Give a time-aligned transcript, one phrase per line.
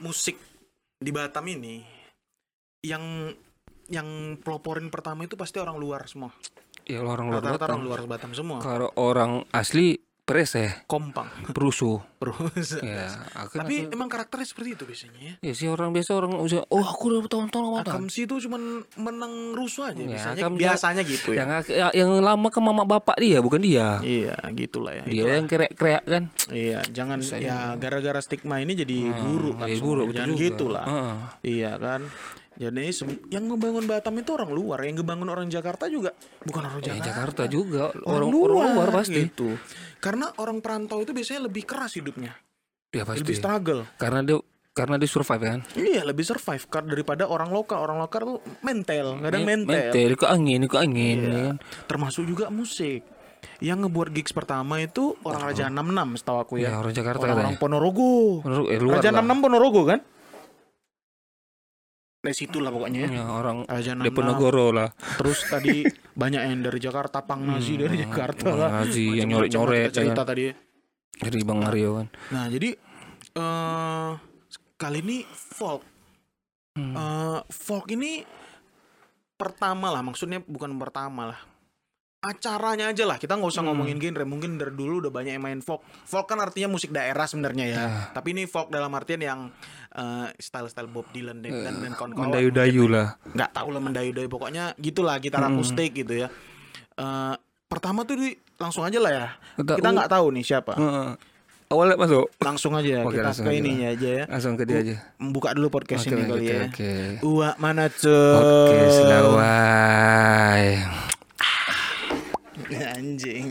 [0.00, 0.36] musik
[1.00, 1.84] di Batam ini
[2.84, 3.28] yang
[3.92, 6.32] yang peloporin pertama itu pasti orang luar semua.
[6.88, 8.58] Ya orang luar Rata-rata orang luar Batam semua.
[8.64, 9.99] Kalau orang asli
[10.30, 11.26] preseh, Kompang.
[11.50, 11.98] perusuh.
[12.16, 12.76] Terus.
[12.78, 15.34] Ya, Tapi aku- emang karakternya seperti itu biasanya ya.
[15.40, 17.92] ya sih orang biasa orang usia oh aku udah tahun-tahun sama Batam.
[17.96, 18.62] Akamsi itu cuman
[18.94, 20.36] menang rusuh aja Ya, biasanya.
[20.38, 21.42] Akam- biasanya gitu ya.
[21.42, 23.98] Yang ak- yang lama ke mama bapak dia bukan dia.
[24.00, 25.02] Iya, gitulah ya.
[25.02, 25.32] Dia Itulah.
[25.34, 26.22] yang kreak-kreak kan.
[26.46, 29.16] Iya, jangan Bisa ya gara-gara stigma ini jadi kan.
[29.64, 29.80] ya, semua.
[29.80, 30.44] guru, betul jangan juga.
[30.44, 30.84] gitu lah.
[30.84, 31.14] Heeh.
[31.50, 32.00] Iya kan.
[32.60, 36.12] Jadi sem- yang ngebangun Batam itu orang luar, yang ngebangun orang Jakarta juga
[36.44, 37.06] bukan orang Ya, Jakarta.
[37.08, 39.16] Jakarta juga Orang, orang luar, orang luar pasti.
[39.18, 39.56] gitu.
[39.96, 42.36] Karena orang perantau itu biasanya lebih keras hidupnya,
[42.90, 43.24] Ya pasti.
[43.24, 43.88] lebih struggle.
[43.96, 44.36] Karena dia
[44.70, 45.60] karena dia survive kan.
[45.72, 47.80] Iya, lebih survive kan daripada orang lokal.
[47.80, 49.88] Orang lokal tuh mental, kadang Men- mental.
[49.90, 51.26] Mentel, ikut angin, ikut angin Iya.
[51.26, 51.56] ya kan.
[51.86, 53.00] Termasuk juga musik.
[53.58, 56.72] Yang ngebuat gigs pertama itu orang Raja 66 setahu aku Ya, ya.
[56.76, 57.62] orang Jakarta Orang-orang katanya.
[57.62, 58.12] Ponorogo.
[58.42, 59.16] Menurut- eh, luar Raja lah.
[59.18, 60.00] 66 Ponorogo kan?
[62.20, 63.10] Dari situ lah pokoknya ya.
[63.16, 64.04] Ya, orang Raja 66.
[64.12, 64.92] Diponegoro lah.
[64.92, 68.70] Terus tadi banyak yang dari Jakarta, Pang Nazi dari Jakarta Pang lah.
[68.84, 69.48] Nazi yang kita
[69.88, 70.42] cerita ya tadi.
[71.20, 72.06] Dari Bang Aryo kan.
[72.36, 72.76] Nah, jadi
[73.36, 74.10] eh
[74.76, 75.84] kali ini folk.
[76.76, 76.92] Hmm.
[76.96, 78.24] Eh, folk ini
[79.36, 81.40] pertama lah, maksudnya bukan pertama lah.
[82.20, 83.72] Acaranya aja lah, kita nggak usah Hmm.
[83.72, 84.22] ngomongin genre.
[84.22, 85.80] Mungkin dari dulu udah banyak yang main folk.
[86.04, 87.78] Folk kan artinya musik daerah sebenarnya ya.
[87.78, 87.88] Ya.
[88.10, 89.40] Tapi ini folk dalam artian yang
[89.90, 92.28] eh, style-style Bob Dylan dan, dan, dan kawan-kawan.
[92.28, 93.16] Mendayu-dayu lah.
[93.26, 95.56] nggak tahu lah mendayu-dayu pokoknya gitulah gitar Hmm.
[95.56, 96.28] akustik gitu ya
[96.94, 97.34] Eh,
[97.66, 99.26] pertama tuh di, langsung aja lah ya
[99.56, 101.10] Kita- kita nggak tahu nih siapa Heeh.
[101.66, 102.28] Awalnya masuk.
[102.36, 104.94] langsung aja Oke, kita langsung ke aja ininya aja ya Langsung ke dia aja.
[105.18, 106.92] buka dulu podcast Oke, ini kali ya oke.
[107.24, 110.66] Uwa mana tuh Oke, selawai.
[112.96, 113.50] anjing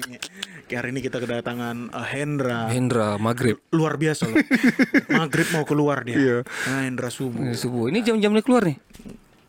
[0.65, 3.59] Kayak hari ini kita kedatangan eh, Hendra Hendra Maghrib.
[3.69, 4.37] luar biasa loh
[5.19, 6.37] maghrib mau keluar dia Iya.
[6.65, 7.87] nah, Hendra subuh Ini subuh.
[7.87, 8.77] Ini jam-jam dia keluar nih.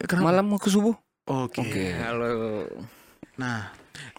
[0.01, 0.27] Kenapa?
[0.27, 0.97] Malam mau ke subuh.
[1.25, 1.93] oke Oke.
[1.95, 2.67] Halo.
[3.37, 3.71] nah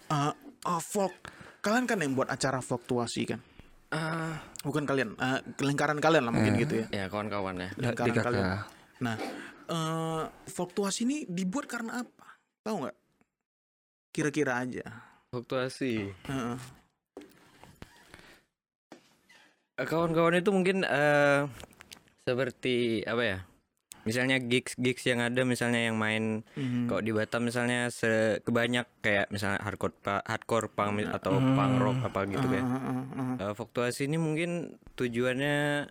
[0.07, 1.13] eh, eh, folk
[1.59, 3.41] kalian kan yang buat acara fluktuasi kan
[3.89, 7.69] Ah, bukan kalian eh, lingkaran kalian lah mungkin gitu ya Ya kawan-kawan ya.
[7.75, 8.23] lingkaran DKK.
[8.23, 8.45] kalian
[8.99, 9.15] nah
[9.67, 12.27] eh fluktuasi ini dibuat karena apa
[12.61, 12.97] tahu nggak
[14.11, 14.83] kira-kira aja
[15.31, 16.11] Fluktuasi.
[16.11, 16.57] Eh,
[19.79, 21.47] Kawan-kawan itu mungkin eh
[22.19, 23.37] seperti apa ya?
[24.03, 26.91] Misalnya gigs gigs yang ada misalnya yang main Mhm.
[26.91, 31.97] kok di Batam misalnya se kebanyak kayak misalnya hardcore pa- hardcore punk atau punk rock
[32.03, 32.63] apa gitu kan.
[32.67, 33.35] Heeh, heeh.
[33.39, 34.51] Eh, fluktuasi ini mungkin
[34.99, 35.87] tujuannya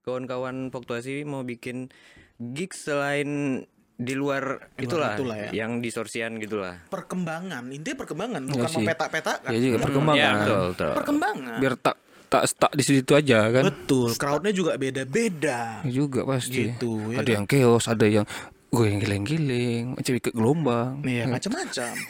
[0.00, 1.92] kawan-kawan fluktuasi mau bikin
[2.40, 3.60] gigs selain
[4.00, 5.50] di luar, Di luar itulah, itulah ya.
[5.60, 6.80] yang distorsian gitulah.
[6.88, 8.76] perkembangan intinya perkembangan Iya bukan sih.
[8.80, 10.16] mempetak-petakan Ya juga perkembangan.
[10.18, 10.92] Ya betul, betul.
[10.96, 11.96] perkembangan Biar tak
[12.26, 13.64] tak stuck di situ aja kan.
[13.66, 16.70] betul crowdnya juga beda-beda Ya juga pasti.
[16.70, 18.24] gitu ya Ada yang chaos, ada yang
[18.70, 21.02] gue yang giling-giling, macam ikut gelombang.
[21.02, 21.92] Iya macam-macam.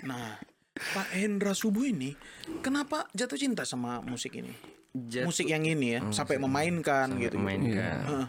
[0.00, 0.40] Nah,
[0.72, 2.16] Pak Hendra Subuh ini
[2.58, 4.48] kenapa jatuh cinta sama musik ini?
[5.20, 7.36] Musik yang ini ya, sampai memainkan sampai gitu.
[7.36, 8.00] memainkan.
[8.00, 8.26] Heeh.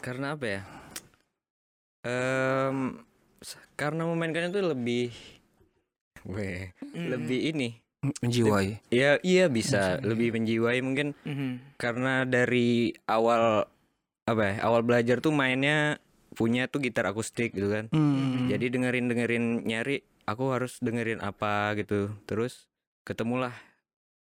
[0.00, 0.60] Karena apa ya?
[3.38, 5.14] S- karena memainkannya tuh lebih,
[6.26, 7.68] weh, lebih ini.
[7.98, 8.78] Menjiwai.
[8.94, 11.74] Ya iya bisa lebih menjiwai mungkin Mhm.
[11.74, 13.66] karena dari awal
[14.22, 14.54] apa ya?
[14.62, 15.98] Awal belajar tuh mainnya
[16.30, 17.90] punya tuh gitar akustik gitu kan.
[17.90, 18.46] Hmm.
[18.46, 22.14] Jadi dengerin dengerin nyari aku harus dengerin apa gitu.
[22.22, 22.70] Terus
[23.02, 23.50] ketemulah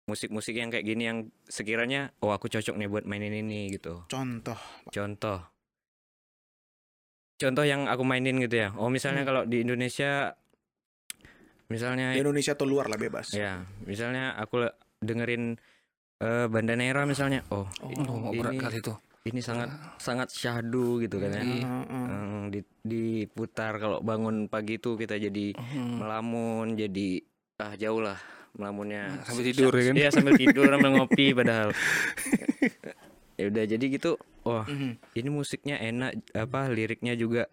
[0.04, 4.04] musik-musik yang kayak gini yang sekiranya oh aku cocok nih buat mainin ini gitu.
[4.12, 4.60] Contoh.
[4.92, 5.48] Contoh.
[7.42, 8.70] Contoh yang aku mainin gitu ya.
[8.78, 9.30] Oh misalnya Hmm.
[9.34, 10.38] kalau di Indonesia
[11.68, 13.34] misalnya Di Indonesia atau luar lah bebas.
[13.34, 14.68] ya, misalnya aku
[15.00, 15.58] dengerin
[16.20, 17.42] eh Bandanera misalnya.
[17.50, 18.94] Oh, i- Oh, berat ini kali itu.
[19.24, 21.42] ini sangat sangat syahdu gitu kan ya.
[21.42, 22.08] Heeh, heeh.
[22.08, 25.98] Eh, di- diputar kalau bangun pagi itu kita jadi Hmm.
[25.98, 27.26] melamun jadi
[27.58, 28.18] ah jauh lah
[28.54, 29.94] melamunnya Sambil tidur ya kan?
[29.96, 31.70] Iya sambil tidur sambil ngopi padahal
[33.42, 34.12] ya udah jadi gitu
[34.44, 35.02] wah Mhm.
[35.12, 37.50] ini musiknya enak apa liriknya juga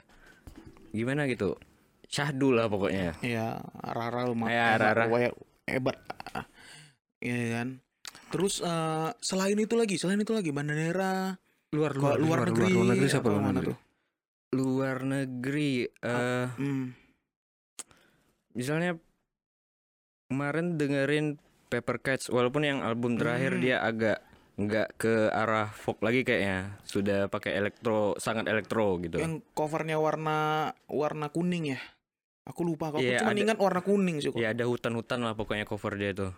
[0.91, 1.57] gimana gitu
[2.05, 4.53] syahdu lah pokoknya Iya, Rara lumayan.
[4.53, 5.05] Ya, Rara.
[5.65, 5.97] hebat.
[7.19, 7.69] Iya kan.
[8.29, 11.37] Terus eh, selain itu lagi, selain itu lagi Bandanera,
[11.69, 13.67] Luar luar, luar, negeri, luar negeri siapa apa luar negeri?
[13.69, 13.79] tuh?
[14.49, 16.97] luar negeri eh Hmm.
[18.51, 18.97] misalnya
[20.27, 21.37] kemarin dengerin
[21.69, 23.63] Paper Cats walaupun yang album terakhir Hmm.
[23.63, 24.25] dia agak
[24.59, 30.39] nggak ke arah folk lagi kayaknya sudah pakai elektro sangat elektro gitu Yang covernya warna
[30.85, 31.81] warna kuning ya.
[32.43, 34.37] Aku lupa, aku Iya, cuma ada- ingat warna kuning sih kok.
[34.37, 36.33] ya ada hutan-hutan lah pokoknya cover dia tuh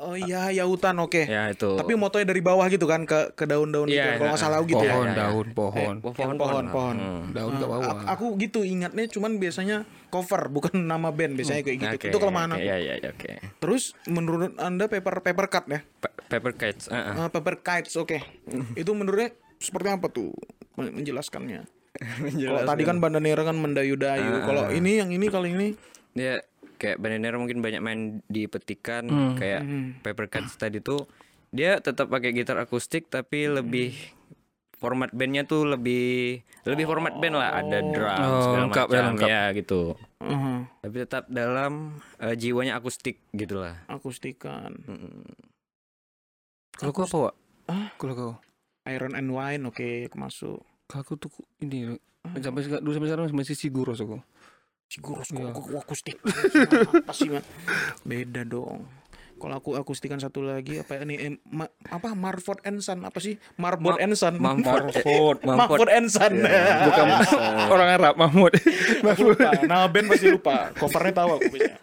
[0.00, 1.22] Oh iya, ya hutan oke.
[1.22, 1.76] Ya itu.
[1.76, 4.08] Tapi motonya dari bawah gitu kan ke ke daun-daun Iya, gitu.
[4.16, 4.90] Kalau nggak iya, salah gitu ya.
[4.90, 5.16] pohon, iya.
[5.18, 5.94] daun, pohon.
[6.00, 6.96] Oh, Yang pohon, pohon.
[6.96, 7.22] Hmm.
[7.30, 7.92] Daun ke Ah, bawah.
[7.94, 9.76] a- aku gitu ingatnya cuman biasanya
[10.08, 11.96] cover bukan nama band biasanya kayak gitu.
[11.96, 12.64] Oke, Itu kelemahan oke, aku.
[12.64, 13.30] Iya iya iya, oke.
[13.60, 15.80] Terus menurut Anda paper paper cut ya?
[15.96, 16.88] Pa- Paper kites.
[16.88, 17.14] ah, ah.
[17.16, 18.16] Ah, paper kites oke.
[18.72, 20.32] Itu menurutnya seperti apa tuh
[20.74, 21.68] Men- menjelaskannya?
[22.40, 24.32] Kalau tadi kan bandanera kan mendayu-dayu.
[24.40, 25.68] Kalau ini yang ini kali ini
[26.10, 26.40] dia
[26.80, 29.36] kayak Bandanera mungkin banyak main di petikan Hmm.
[29.36, 29.62] kayak
[30.00, 31.04] Paper Cuts tadi tuh
[31.50, 33.92] dia tetap pakai gitar akustik tapi lebih
[34.72, 39.04] format bandnya tuh lebih lebih format band lah ada drum Oh, segala lengkap ya, macam
[39.12, 39.28] lengkap.
[39.28, 39.80] ya gitu
[40.18, 41.72] uh, tapi tetap dalam
[42.16, 44.72] eh, jiwanya akustik gitulah akustikan.
[46.72, 47.34] Kalau kau apa, Wak?
[47.66, 47.86] Ah?
[47.94, 48.32] Kalau kau?
[48.88, 50.58] Iron and Wine oke aku masuk.
[50.88, 51.28] Kalau aku tuh
[51.60, 52.00] ini
[52.34, 54.16] sampai sekarang dulu sampai sekarang masih siguros aku.
[54.90, 55.54] Siguros Iya.
[55.54, 56.16] kok aku akustik.
[57.00, 57.46] apa sih man?
[58.02, 58.90] Beda dong.
[59.38, 63.38] Kalau aku akustikan satu lagi apa ini eh, ma- apa Marford and Son apa sih?
[63.54, 64.36] Marbot Ma- and Son.
[64.36, 64.92] Mahmud.
[65.40, 66.34] Mahfud and Son.
[66.36, 67.06] Bukan
[67.72, 68.52] orang Arab, Mahmud.
[69.00, 69.50] aku lupa.
[69.62, 70.74] Nama band pasti lupa.
[70.74, 71.78] Covernya tahu aku biasanya.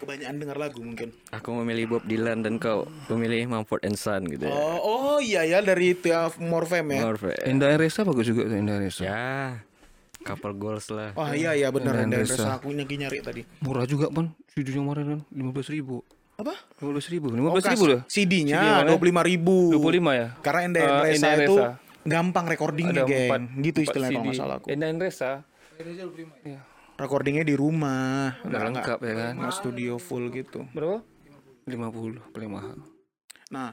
[0.00, 1.12] Kebanyakan dengar lagu mungkin.
[1.28, 5.44] aku memilih Bob Dylan dan kau memilih Mumford and Son gitu ya Oh, oh iya
[5.44, 7.04] ya dari Tiaf Morfem ya.
[7.04, 7.36] Morphe.
[7.44, 9.04] Indah Resa bagus juga tuh Indah Resa.
[9.04, 9.24] ya
[10.20, 12.56] couple goals lah Oh iya iya benar Dan Resa.
[12.56, 13.42] aku nyari nyari tadi.
[13.60, 14.30] Murah juga pan.
[14.50, 16.04] CD-nya kemarin kan lima belas ribu.
[16.36, 16.54] Apa?
[16.78, 17.26] Lima belas ribu.
[17.26, 18.00] Oh, Lima belas ribu dah.
[18.04, 19.56] CD-nya CD-nya dua puluh lima ribu.
[19.70, 20.28] Dua puluh lima ya.
[20.40, 21.68] Karena Enda Eh, Resa Enda itu Resa.
[22.00, 23.44] gampang recordingnya, geng.
[23.60, 24.66] gitu istilahnya kalau nggak salah aku.
[24.68, 25.30] Indah Resa.
[26.94, 28.36] Recordingnya di rumah.
[28.42, 29.32] Udah lengkap ya kan.
[29.36, 30.68] nggak studio full gitu.
[30.70, 31.00] Berapa?
[31.64, 32.76] Lima puluh paling mahal.
[33.48, 33.72] Nah,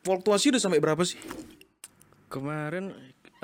[0.00, 1.20] fluktuasi udah sampai berapa sih?
[2.24, 2.90] kemarin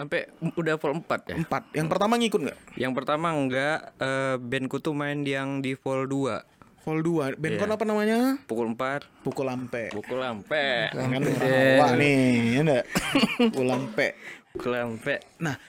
[0.00, 1.62] sampai udah vol 4 ya Empat.
[1.70, 2.58] Yang pertama ngikut nggak?
[2.75, 7.37] Yang pertama enggak eh, bandku tuh main yang di vol 2 Vol 2.
[7.37, 7.61] Band Iya.
[7.61, 8.41] kon apa namanya?
[8.49, 9.93] pukul 4 Pukul Lampe.
[9.93, 12.25] pukul lampe Kan orang Jawa nih,
[12.56, 12.85] ya enggak?
[13.52, 14.06] Pukul Lampe.
[14.50, 15.61] pukul lampe Nah,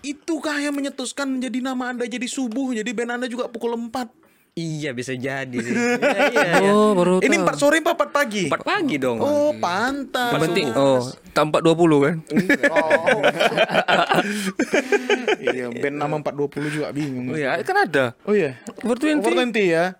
[0.00, 4.27] itukah yang menyetuskan menjadi nama Anda jadi subuh, jadi band Anda juga pukul 4?
[4.58, 5.70] Iya bisa jadi sih
[6.02, 6.70] iya, iya, iya.
[6.74, 7.38] Oh, baru Ini.
[7.38, 8.44] 4 sore apa 4 pagi?
[8.50, 10.34] 4 pagi dong Oh, pantas.
[10.34, 10.98] Penting oh,
[11.30, 12.16] tampak 20 kan.
[12.74, 13.20] Oh.
[15.38, 17.30] iya, band nama 420 juga bingung.
[17.30, 18.18] Oh iya, kan ada.
[18.26, 18.58] Oh iya.
[18.82, 19.22] Over 20.
[19.22, 19.94] Over 20 ya.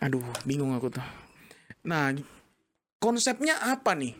[0.00, 1.04] Aduh, bingung aku tuh.
[1.84, 2.16] Nah,
[2.96, 4.16] konsepnya apa nih?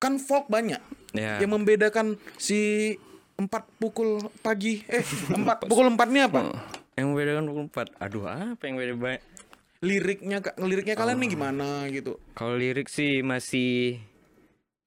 [0.00, 0.80] Kan folk banyak.
[1.12, 2.06] ya Yang membedakan
[2.40, 2.94] si
[3.40, 5.00] empat pukul pagi eh
[5.40, 6.40] empat pukul empat ini apa
[6.98, 8.92] yang beda kan pukul 4 aduh apa yang beda?
[8.98, 9.22] Banyak
[9.80, 12.20] liriknya liriknya kalian nih gimana gitu?
[12.36, 14.00] Kalau lirik sih masih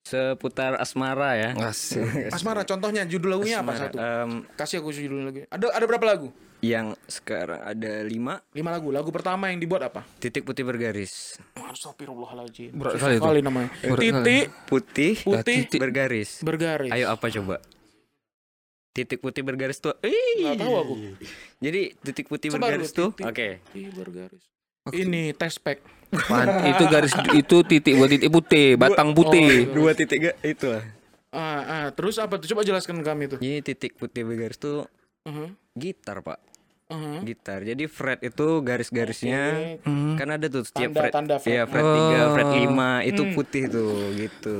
[0.05, 1.49] seputar asmara ya.
[1.57, 2.03] Asik.
[2.35, 3.71] Asmara contohnya judul lagunya apa?
[3.73, 3.89] Asmara.
[3.89, 3.95] satu.
[3.97, 5.41] Em, kasih aku judul lagi.
[5.47, 6.29] Ada ada berapa lagu?
[6.63, 8.87] yang sekarang ada 5 lima lagu.
[8.95, 10.07] Lagu pertama yang dibuat apa?
[10.15, 11.35] Titik putih bergaris.
[11.59, 12.71] Astagfirullahaladzim.
[12.71, 13.25] Berat kali itu.
[13.27, 13.69] kali namanya.
[13.83, 16.39] Berat titik putih putih bergaris.
[16.39, 16.95] Bergaris.
[16.95, 17.59] Ayo apa coba
[18.93, 19.97] titik putih bergaris tuh.
[19.99, 20.53] Ih.
[20.55, 20.93] tahu aku.
[21.57, 23.09] Jadi titik putih Coba bergaris tuh.
[23.11, 23.25] Titik.
[23.25, 24.43] oke Putih bergaris.
[24.85, 25.81] Ini test pack.
[26.23, 29.65] Pan- itu garis itu titik buat titik putih, batang putih.
[29.67, 30.69] dua titik gak itu.
[30.69, 30.85] Lah
[31.31, 32.45] ah, ah, terus apa tuh?
[32.47, 33.39] Coba jelaskan ke kami tuh.
[33.39, 34.85] Jadi titik putih bergaris tuh
[35.23, 36.37] uh gitar pak.
[36.85, 37.63] Uh gitar.
[37.63, 39.41] Jadi fret itu garis-garisnya
[39.81, 40.13] Hmm.
[40.13, 41.11] kan ada tuh setiap Tanda- fret.
[41.11, 41.49] tanda fret.
[41.49, 42.55] ya fret 3 fret Oh.
[42.61, 42.69] 5
[43.03, 44.59] itu putih tuh gitu.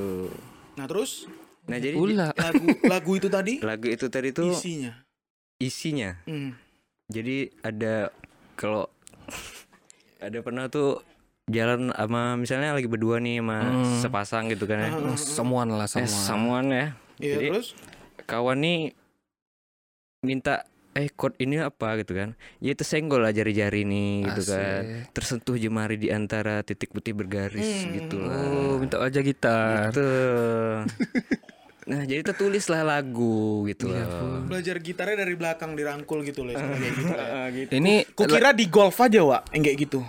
[0.73, 1.29] Nah terus
[1.63, 2.29] nah jadi Ula.
[2.33, 4.91] lagu lagu itu tadi lagu itu tadi tuh isinya
[5.57, 6.51] isinya hmm.
[7.07, 8.11] jadi ada
[8.53, 8.91] kalau
[10.19, 10.99] ada pernah tuh
[11.45, 13.99] jalan sama misalnya lagi berdua nih sama Hmm.
[13.99, 14.89] sepasang gitu kan ya.
[14.93, 16.07] Oh, Semuan lah Eh, semua.
[16.07, 16.87] someone ya.
[17.17, 17.67] Iya Jadi terus
[18.23, 18.79] kawan nih
[20.21, 22.29] minta eh chord ini apa gitu kan.
[22.59, 24.81] Ya itu senggol lah jari-jari nih gitu kan.
[25.11, 27.91] Tersentuh jemari di antara titik putih bergaris Hmm.
[27.93, 28.79] gitu Oh, lah.
[28.79, 29.91] minta aja gitar.
[29.91, 30.07] Gitu.
[31.83, 34.43] nah, jadi tertulislah lagu gitu Iya, loh.
[34.43, 37.47] belajar gitarnya dari belakang dirangkul gitu loh kayak gitu lah.
[37.79, 40.01] Ini Kukira di golf aja Wak yang kayak gitu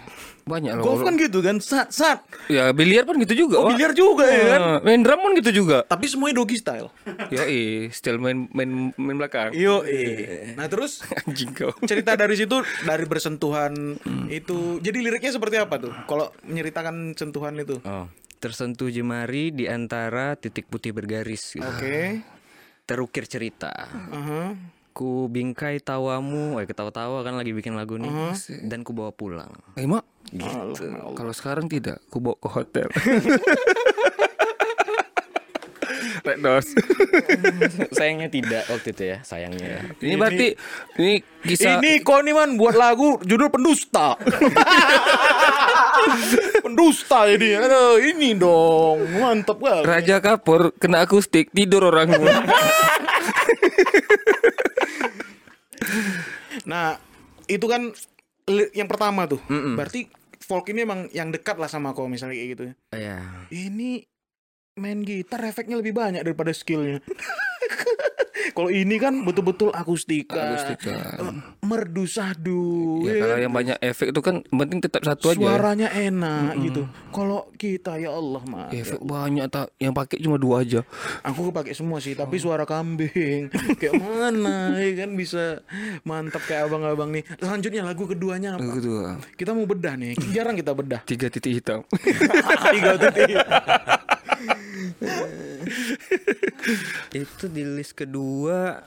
[0.44, 0.84] banyak loh.
[0.84, 3.56] Golf kan gitu kan sat sat Ya biliar pun gitu juga.
[3.58, 3.74] Oh Wak.
[3.74, 5.82] biliar juga ya kan Ah, main drum pun gitu juga.
[5.82, 6.92] Tapi semuanya doggy style
[7.32, 9.50] Ya eh, still main main main belakang.
[9.50, 10.52] Yo eh.
[10.58, 11.72] Nah terus Anjing kau.
[11.82, 17.80] cerita dari situ dari bersentuhan itu jadi liriknya seperti apa tuh kalau menceritakan sentuhan itu
[17.82, 18.04] Oh,
[18.44, 21.64] tersentuh jemari di antara titik putih bergaris gitu.
[21.64, 22.20] oke
[22.84, 23.72] Terukir cerita.
[23.88, 24.52] Aha.
[24.92, 28.12] Ku bingkai tawamu, eh ketawa-tawa kan lagi bikin lagu nih.
[28.60, 29.48] Dan ku bawa pulang.
[29.74, 30.92] Eh, Mak, Gitu.
[31.12, 32.88] kalau sekarang tidak, aku bawa ke hotel.
[36.24, 36.72] Doors.
[38.00, 39.66] sayangnya tidak waktu itu ya, sayangnya.
[39.76, 39.80] ya.
[40.00, 40.46] Ini berarti
[40.96, 44.16] ini kisah ini kok nih man buat lagu judul pendusta
[46.64, 47.60] pendusta ini.
[47.60, 49.04] Aduh, ini dong.
[49.20, 49.84] Mantap kali.
[49.84, 52.08] Raja Kapur kena akustik tidur orang.
[56.64, 56.96] Nah,
[57.44, 57.92] itu kan
[58.72, 59.36] yang pertama tuh.
[59.50, 60.08] Berarti
[60.40, 62.64] folk ini emang yang dekat lah sama kau misalnya kayak gitu.
[62.64, 62.74] ya.
[62.96, 63.18] Iya.
[63.52, 63.90] Ini
[64.74, 66.98] main gitar efeknya lebih banyak daripada skillnya.
[68.54, 70.94] Kalau ini kan betul-betul akustika, Akustika.
[71.16, 73.42] eh, merdu sahdu, ya ya kalau kan?
[73.42, 75.40] yang banyak efek itu kan penting tetap satu aja.
[75.40, 76.86] suaranya enak gitu.
[77.08, 80.84] Kalau kita ya Allah mah, Efek banyak tak yang pakai cuma dua aja.
[81.24, 83.48] aku kepake semua sih, tapi suara kambing
[83.80, 85.64] kayak mana ya kan bisa
[86.04, 87.24] mantap kayak abang-abang nih.
[87.40, 88.70] Selanjutnya lagu keduanya apa?
[88.76, 88.92] Gitu.
[89.34, 91.00] Kita mau bedah nih, jarang kita bedah.
[91.02, 91.80] Tiga titik hitam.
[92.76, 93.34] Tiga titik.
[97.14, 98.84] Itu di list kedua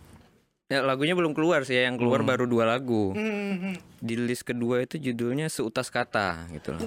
[0.68, 3.16] Ya lagunya belum keluar sih ya, yang keluar baru dua lagu.
[3.16, 6.84] Hmm, Di list kedua itu judulnya Seutas Kata gitu loh.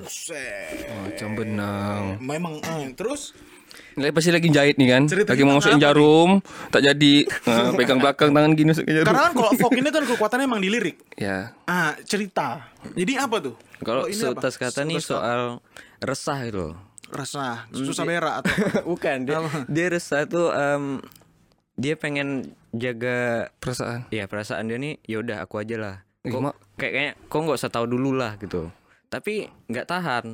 [1.00, 2.20] Macam benang.
[2.20, 3.32] Memang eh, terus
[3.96, 5.08] Lagi pasti lagi jahit nih kan.
[5.08, 7.24] Cerita lagi mau masukin jarum, tak jadi.
[7.48, 9.08] Nah, pegang belakang tangan gini masukin jarum.
[9.08, 10.96] karena kan kalau folk ini kan kekuatannya emang di lirik.
[11.16, 11.56] Ya.
[11.64, 12.68] Ah, cerita.
[12.92, 13.56] Jadi apa tuh?
[13.80, 14.68] Kalau Seutas apa?
[14.68, 15.64] Kata nih soal
[16.04, 16.76] resah gitu loh.
[17.10, 18.54] Resah, susah berak atau
[18.90, 21.02] Bukan, dia, dia resah tuh em,
[21.74, 24.06] dia pengen jaga Perasaan.
[24.08, 25.96] ya perasaan dia nih ya udah aku aja lah.
[26.20, 26.38] Kok,
[26.76, 28.70] kayak kayaknya kok nggak usah tahu dulu lah gitu.
[29.06, 30.24] Tapi nggak tahan.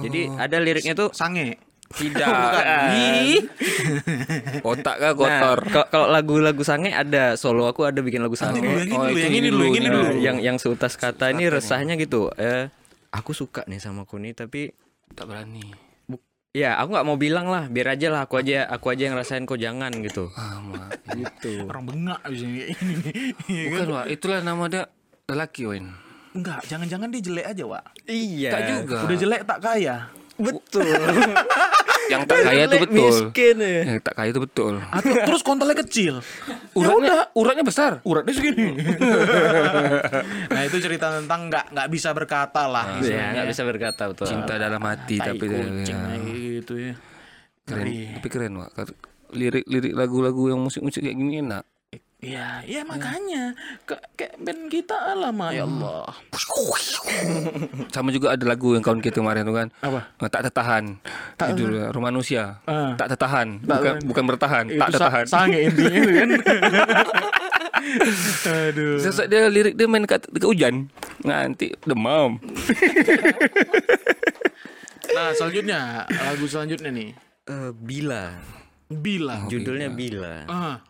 [0.00, 1.58] Jadi ada liriknya tuh sange.
[1.88, 2.28] Tidak.
[4.62, 5.58] Otak kah kotor.
[5.64, 8.60] Nah, kalau- lagu-lagu sange ada solo aku ada bikin lagu sange.
[8.60, 9.72] Yang ini Oh, dulu, itu yang ini ini dulu, yang dulu.
[9.74, 10.12] ini Nah, dulu.
[10.20, 12.28] yang yang seutas kata ini resahnya gitu.
[12.34, 12.68] Eh,
[13.10, 14.68] aku suka nih sama Kuni tapi
[15.10, 15.64] tak berani.
[16.56, 19.44] Ya aku nggak mau bilang lah, biar aja lah aku aja aku aja yang rasain
[19.44, 20.32] kok jangan gitu.
[20.34, 20.90] Ah, Mak.
[21.12, 21.52] Gitu.
[21.70, 22.72] Orang bengak ini.
[23.48, 23.72] Iya kan?
[23.72, 24.04] Bukan, Wak.
[24.08, 24.82] Itulah nama dia
[25.28, 25.86] lelaki, Wen.
[26.36, 27.84] Enggak, jangan-jangan dia jelek aja, Wak.
[28.08, 28.50] Iya.
[28.52, 28.98] Tak juga.
[29.04, 29.96] Udah jelek tak kaya.
[30.38, 30.86] Betul.
[32.08, 33.12] Yang tak kaya itu betul.
[33.12, 33.80] Miskin ya.
[33.84, 34.74] Yang tak kaya itu betul.
[34.80, 36.14] Atau terus kontolnya kecil.
[36.72, 37.92] Uratnya, uratnya besar.
[38.02, 38.74] Uratnya segini.
[40.52, 42.98] nah, itu cerita tentang nggak nggak bisa berkata lah.
[42.98, 43.32] Ya, istilahnya.
[43.36, 44.26] nggak bisa berkata betul.
[44.26, 46.06] Cinta dalam hati Tai tapi kucing ya.
[46.08, 46.94] kayak gitu ya.
[47.68, 47.84] keren.
[47.84, 48.00] Ngeri.
[48.16, 48.70] Tapi keren, Wak.
[49.28, 51.64] Lirik-lirik lagu-lagu yang musik-musik kayak gini enak.
[52.18, 53.54] Iya, iya makanya
[53.86, 56.10] ke kayak band kita lama ya Allah.
[57.94, 59.68] Sama juga ada lagu yang kawan kita kemarin tuh kan.
[59.78, 60.00] Apa?
[60.18, 60.98] Eh, Tak tertahan.
[61.38, 62.58] Judulnya Romanusia.
[62.66, 62.98] Ah.
[62.98, 63.60] Tak tertahan.
[63.60, 64.02] Tak Bukan, tertahan.
[64.02, 64.64] bukan bertahan.
[64.66, 65.24] tak Itu sa- tertahan.
[65.26, 66.28] sange intinya itu kan.
[68.66, 68.98] Aduh.
[68.98, 70.74] Sesat dia lirik dia main dekat, dekat hujan.
[71.22, 72.38] Nanti demam.
[75.08, 77.10] Nah, selanjutnya lagu selanjutnya nih.
[77.48, 78.38] Eh, bila.
[78.86, 79.48] Bila.
[79.48, 80.44] Judulnya Bila.
[80.46, 80.84] Ah,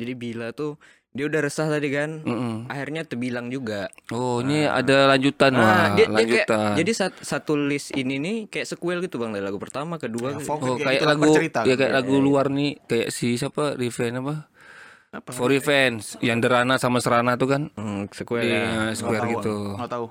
[0.00, 0.80] Jadi Bila tuh
[1.10, 2.22] dia udah resah tadi kan.
[2.22, 2.66] Mm-mm.
[2.66, 3.90] Akhirnya terbilang juga.
[4.08, 5.66] Oh, ini ada lanjutan, Ah, Wak.
[5.66, 6.16] dia, dia kayak,
[6.46, 6.70] lanjutan.
[6.78, 10.38] jadi sat- satu list ini nih kayak sequel gitu bang dari lagu pertama kedua Ya,
[10.38, 11.60] folk Oh, kayak kayak gitu, lagu bercerita.
[11.62, 14.34] ya kayak lagu luar nih kayak si siapa Revenge apa?
[15.10, 15.28] Apa?
[15.28, 18.62] For Revenge yang Derana sama Serana tuh kan Hmm, sequel ya.
[18.86, 19.56] eh, square Nggak gitu.
[19.74, 20.06] Nggak tahu.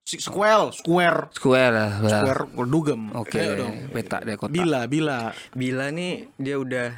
[0.00, 1.92] Si square, square, Square lah.
[2.00, 2.20] lah.
[2.24, 3.12] square dugem.
[3.12, 3.92] Oke, dong.
[3.92, 4.56] petak deh kotak.
[4.56, 5.36] Bila, bila.
[5.52, 6.88] Bila nih dia udah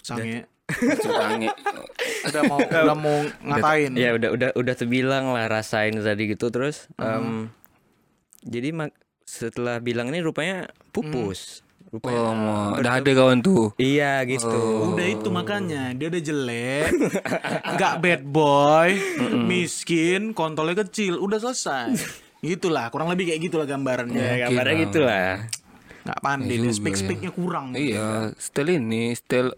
[0.00, 0.48] Sange.
[0.70, 1.48] Curangi.
[2.24, 3.92] Udah mau udah mau ngatain.
[3.94, 7.18] ya udah udah udah terbilang lah rasain tadi gitu terus Uh-huh.
[7.18, 7.48] em,
[8.40, 11.64] jadi mak setelah bilang ini rupanya pupus.
[11.88, 13.72] Rupanya Oh, mau- udah ada kawan tuh.
[13.74, 14.92] Iya gitu.
[14.92, 16.92] Udah itu makanya dia udah jelek,
[17.74, 18.92] nggak bad boy,
[19.42, 21.96] miskin, kontolnya kecil, udah selesai.
[22.38, 24.20] Gitulah, kurang lebih kayak gitulah gambarannya.
[24.20, 25.48] Ya, gambarnya gitu lah.
[26.04, 27.00] Nggak pandai, Ya dia juga speak ya.
[27.00, 27.66] speaknya kurang.
[27.72, 29.50] Iya, style ini style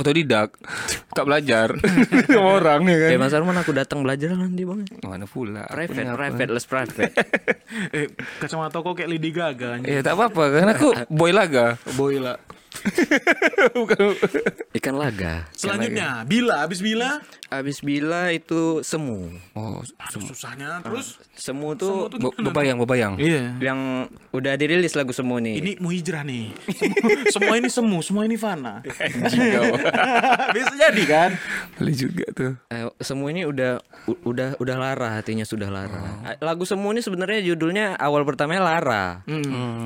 [0.00, 0.56] otodidak.
[1.10, 1.74] Tak belajar
[2.30, 3.10] sama orang ya kan.
[3.10, 4.86] Eh Mas Arman aku datang belajar nanti bang.
[5.02, 5.66] Mana pula?
[5.66, 7.12] Private, private, less private.
[7.98, 8.06] eh,
[8.38, 9.82] kacamata kok kayak Lady Gaga.
[9.82, 9.90] anjing.
[9.90, 11.82] Eh tak apa-apa kan aku boy laga.
[11.98, 12.38] Boy lah.
[14.78, 15.46] Ikan laga.
[15.52, 17.20] Selanjutnya, bila habis bila,
[17.50, 19.26] Abis bila itu semu.
[19.58, 21.18] Oh, susahnya terus.
[21.34, 23.18] Semu tuh be- bebayang bebayang.
[23.18, 23.58] Iya.
[23.58, 25.58] yang udah dirilis lagu semu nih.
[25.58, 26.54] Ini mau hijrah nih.
[26.70, 28.86] Semua, semua ini semu, semua ini fana.
[30.54, 31.30] Bisa jadi kan?
[31.74, 32.52] Boleh juga tuh.
[32.70, 33.82] Eh, semu ini udah
[34.22, 36.22] udah udah lara hatinya sudah lara.
[36.30, 39.26] Eh, Lagu semu ini sebenarnya judulnya awal pertamanya Lara.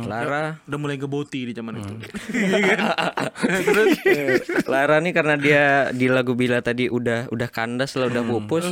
[0.05, 1.95] Lara Udah mulai geboti di zaman itu.
[4.73, 8.67] Lara nih karena dia di lagu Bila tadi udah udah kandas lah udah pupus.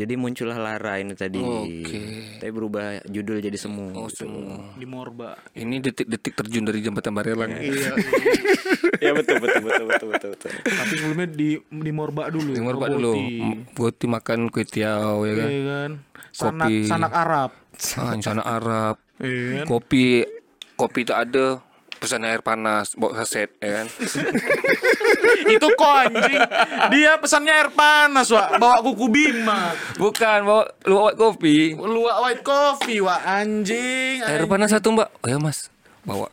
[0.00, 1.38] jadi muncullah Lara ini tadi.
[1.38, 2.00] Oke.
[2.40, 3.92] Tapi berubah judul jadi semu.
[3.94, 4.26] Oh, gitu.
[4.26, 4.74] semua.
[4.74, 5.36] Di Morba.
[5.54, 7.52] Ini detik-detik terjun dari jembatan Barelang.
[7.52, 7.92] Iya.
[9.04, 10.50] ya betul betul betul betul betul betul.
[10.64, 12.52] Tapi sebelumnya di di Morba dulu.
[12.52, 13.14] Pak ke dulu.
[13.76, 15.48] Goti makan kue tiaw ya kan.
[15.48, 15.90] Iya kan?
[16.32, 16.88] Sanak Kopi.
[16.88, 17.50] sanak Arab.
[18.00, 18.96] Ah, sana Arab.
[19.20, 19.66] Iya kan?
[19.68, 20.04] Kopi
[20.82, 21.62] kopi tak ada,
[22.02, 23.86] pesan air panas, bawa saset, ya kan?
[25.54, 26.42] Itu kok anjing.
[26.90, 28.58] Dia pesannya air panas, Wak.
[28.58, 29.70] Bawa kuku bima.
[29.94, 31.78] Bukan, bawa luwak kopi.
[31.78, 33.22] Luwak white coffee, Wak.
[33.22, 34.26] Anjing.
[34.26, 35.14] Air panas satu mbak.
[35.22, 35.70] Oh ya mas,
[36.02, 36.26] bawa.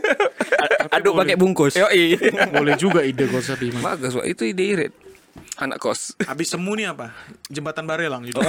[0.96, 1.76] Aduk pakai bungkus.
[1.76, 2.16] Yoi.
[2.48, 3.92] Boleh juga ide konsep Bima.
[3.92, 4.24] Bagus, Wak.
[4.24, 4.92] Itu ide irit.
[5.60, 6.16] Anak kos.
[6.24, 7.12] Habis semu nih apa?
[7.52, 8.40] Jembatan Barelang gitu.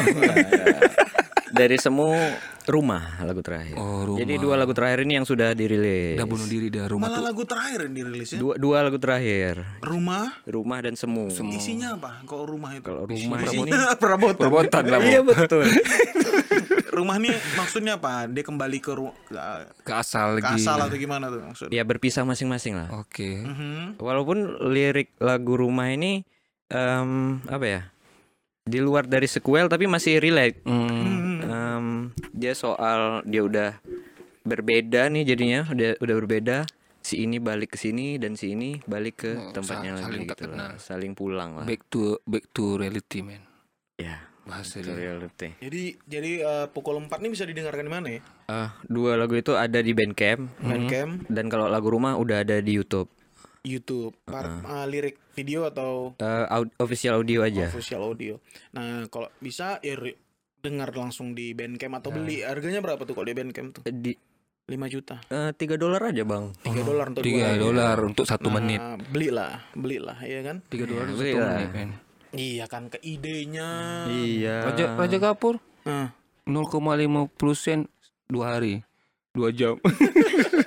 [1.52, 2.16] Dari semu
[2.66, 3.76] rumah lagu terakhir.
[3.76, 4.20] Oh, Rumah.
[4.20, 6.16] Jadi dua lagu terakhir ini yang sudah dirilis.
[6.16, 7.26] Udah bunuh diri dah rumah Malah tuh.
[7.26, 8.40] lagu terakhir yang dirilisnya.
[8.40, 9.56] Dua dua lagu terakhir.
[9.80, 10.44] Rumah.
[10.44, 11.28] Rumah dan semu.
[11.28, 12.24] Isinya apa?
[12.24, 12.84] Kok rumah itu?
[12.84, 14.40] Kalau rumah ini perabotan.
[14.40, 15.64] Perbotan lah, Iya betul.
[16.94, 18.28] rumah nih maksudnya apa?
[18.28, 20.62] Dia kembali ke ru- ke, asal ke lagi.
[20.62, 21.74] asal atau gimana tuh maksudnya?
[21.74, 22.88] ya berpisah masing-masing lah.
[22.96, 23.42] Oke.
[23.42, 23.98] Mhm.
[23.98, 24.38] Walaupun
[24.70, 26.22] lirik lagu rumah ini
[26.70, 27.10] em,
[27.44, 27.82] apa ya?
[28.64, 30.64] Di luar dari sequel tapi masih relate.
[30.64, 31.23] Hmm.
[31.54, 33.78] Em, dia soal dia udah
[34.42, 36.58] berbeda nih jadinya udah udah berbeda.
[37.00, 40.24] Si ini balik ke sini dan si ini balik ke Oh, tempatnya sa- lagi saling
[40.26, 40.70] gitu lah.
[40.78, 41.64] Saling pulang lah.
[41.64, 43.44] Back to back to reality man.
[43.96, 45.12] Ya, Bahasa itu dia.
[45.12, 45.52] reality.
[45.60, 48.22] Jadi jadi eh, pukul 4 nih bisa didengarkan di mana ya?
[48.46, 52.72] Ah, dua lagu itu ada di Bandcamp Bandcamp, dan kalau lagu rumah udah ada di
[52.74, 53.12] YouTube.
[53.64, 56.12] YouTube, par- eh, lirik video atau
[56.50, 57.68] aud- official audio aja.
[57.68, 58.36] official audio.
[58.72, 59.96] Nah, kalau bisa ya
[60.64, 62.40] dengar langsung di Bandcamp atau beli.
[62.40, 63.82] Harganya berapa tuh kalau di Bandcamp tuh?
[63.84, 64.16] Di
[64.64, 65.20] 5 juta.
[65.28, 66.56] eh, tiga dolar aja bang.
[66.64, 68.80] 3 dolar untuk Tiga dolar untuk satu Nah, menit.
[69.12, 70.64] belilah, belilah ya kan?
[70.64, 71.52] Tiga dolar untuk beli satu lah.
[71.52, 71.90] menit man.
[72.34, 73.70] Iya kan ke idenya.
[74.08, 74.56] Iya.
[74.66, 76.16] Raja Raja Kapur Nah,
[76.48, 77.92] 0,50 sen
[78.26, 78.80] dua hari.
[79.36, 79.76] Dua jam.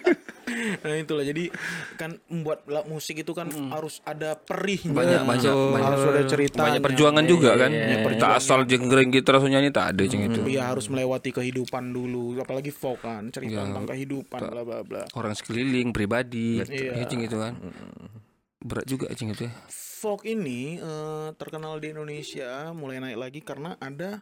[0.84, 1.44] nah itulah jadi
[1.96, 4.92] kan membuat musik itu kan harus ada perihnya.
[4.92, 5.86] Banyak banyak banyak.
[5.86, 6.60] harus ada cerita.
[6.62, 7.70] Banyak perjuangan juga kan.
[7.72, 10.40] iya, tak asal jenggreng gitu langsung nyanyi tak ada ceng itu.
[10.46, 13.66] Iya harus melewati kehidupan dulu, apalagi folk kan, cerita Iya.
[13.70, 15.02] tentang kehidupan bla bla bla.
[15.14, 16.60] Orang sekeliling pribadi.
[16.60, 17.00] Iya.
[17.00, 17.54] Ya ceng itu kan.
[18.60, 19.52] Berat juga ceng itu ya.
[19.96, 24.20] Folk ini eh, terkenal di Indonesia mulai naik lagi karena ada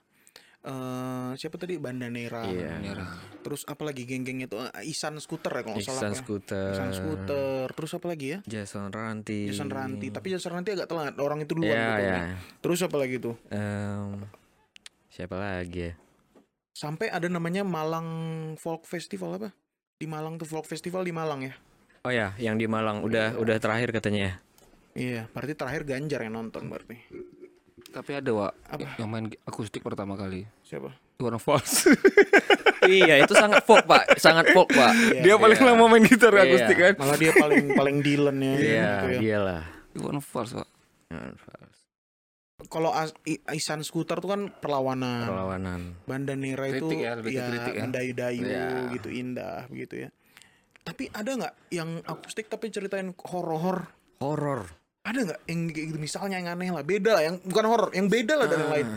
[0.64, 2.48] eh, siapa tadi Bandanera.
[2.48, 2.81] Iya.
[3.44, 6.00] Terus apalagi geng-geng itu Eh, Isan Scooter ya kalau nggak salah.
[6.00, 6.22] Iksan apa ya.
[6.24, 6.70] Scooter.
[6.72, 7.64] Isan Scooter.
[7.77, 8.38] Terus apa lagi ya?
[8.48, 9.40] Jason Ranti.
[9.53, 10.07] Jason Ranti.
[10.09, 11.14] Tapi Jason Ranti agak telat.
[11.20, 11.70] Orang itu duluan.
[11.70, 12.12] Iya gitu ya.
[12.16, 12.27] kan.
[12.64, 13.37] Terus apa lagi tuh?
[13.53, 14.11] Em,
[15.12, 15.94] siapa lagi ya?
[16.74, 18.09] Sampai ada namanya Malang
[18.59, 19.55] Folk Festival apa?
[19.94, 21.55] Di Malang tuh Folk Festival di Malang ya.
[22.03, 24.35] Oh ya, yang di Malang udah udah terakhir katanya ya.
[24.94, 26.98] Iya, berarti terakhir Ganjar yang nonton berarti.
[27.94, 28.98] Tapi ada Wak Apa?
[28.98, 30.42] yang main akustik pertama kali.
[30.61, 30.90] Siapa?
[31.14, 31.87] Warna Falls.
[32.90, 34.18] iya, itu sangat folk, Pak.
[34.18, 35.22] Sangat folk, Pak.
[35.22, 36.42] Dia paling lama main gitar Iya.
[36.44, 36.94] akustik kan.
[36.98, 38.52] Malah dia paling paling Dylan ya.
[38.52, 39.18] Iya, gitu ya.
[39.22, 39.62] dia lah.
[39.94, 40.66] Warna Falls Wak.
[42.64, 45.28] Kalau As- I- Isan Scooter tuh kan perlawanan.
[45.28, 45.80] Perlawanan.
[46.02, 47.83] Bandanera itu Kritik ya, lebih ya, kritik ya.
[47.85, 48.66] mendayu-dayu Iya.
[48.94, 50.09] gitu indah begitu ya.
[50.83, 53.88] Tapi ada nggak yang akustik tapi ceritain horor?
[54.18, 54.66] Horor.
[55.05, 58.09] Ada nggak yang kayak gitu misalnya yang aneh lah, beda lah, yang bukan horor, yang
[58.09, 58.88] beda lah dari yang lain.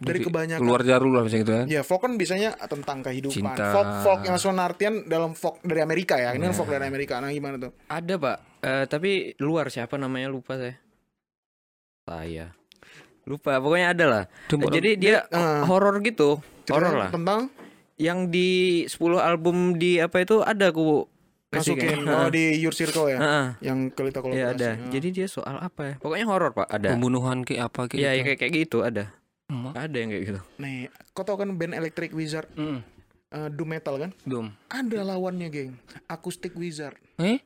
[0.00, 0.64] Dari kebanyakan.
[0.64, 1.66] Keluar jarum lah macam itu kan.
[1.68, 3.36] Ya, folk kan biasanya tentang kehidupan.
[3.36, 3.68] Cinta.
[3.68, 6.32] Folk folk yang langsung artian dalam folk dari Amerika ya.
[6.32, 7.20] Ini kan folk dari Amerika.
[7.20, 7.76] Nah, gimana tuh?
[7.92, 8.36] Ada, Pak.
[8.64, 10.80] Eh, tapi luar siapa namanya lupa saya.
[12.08, 12.56] Saya.
[13.28, 14.24] Lupa, pokoknya ada lah.
[14.48, 16.40] Coba Jadi dia eh, horor gitu.
[16.72, 17.10] Horor Ceritain lah.
[17.12, 17.40] Tentang
[18.00, 18.48] Yang di
[18.88, 21.04] 10 album di apa itu ada aku
[21.52, 23.18] masukin kayak- oh di Your Circle ya.
[23.18, 23.46] Heeh.
[23.60, 24.38] Yang kelita kolaborasi.
[24.40, 24.70] Iya ada.
[24.72, 24.90] Ah.
[24.90, 25.94] Jadi dia soal apa ya?
[25.98, 26.66] Pokoknya horor pak.
[26.68, 26.94] Ada.
[26.94, 28.16] Pembunuhan kayak apa kayak Iya gitu.
[28.16, 29.04] ya, kayak kayak gitu ada.
[29.46, 29.74] Hmm.
[29.74, 30.40] Ada yang kayak gitu.
[30.56, 30.76] Nih,
[31.10, 32.86] kau tau kan band Electric Wizard Mm.
[33.28, 34.10] eh, doom metal kan?
[34.22, 34.46] Dom.
[34.68, 35.74] Ada lawannya, geng.
[36.06, 36.94] Acoustic Wizard.
[37.16, 37.42] Eh?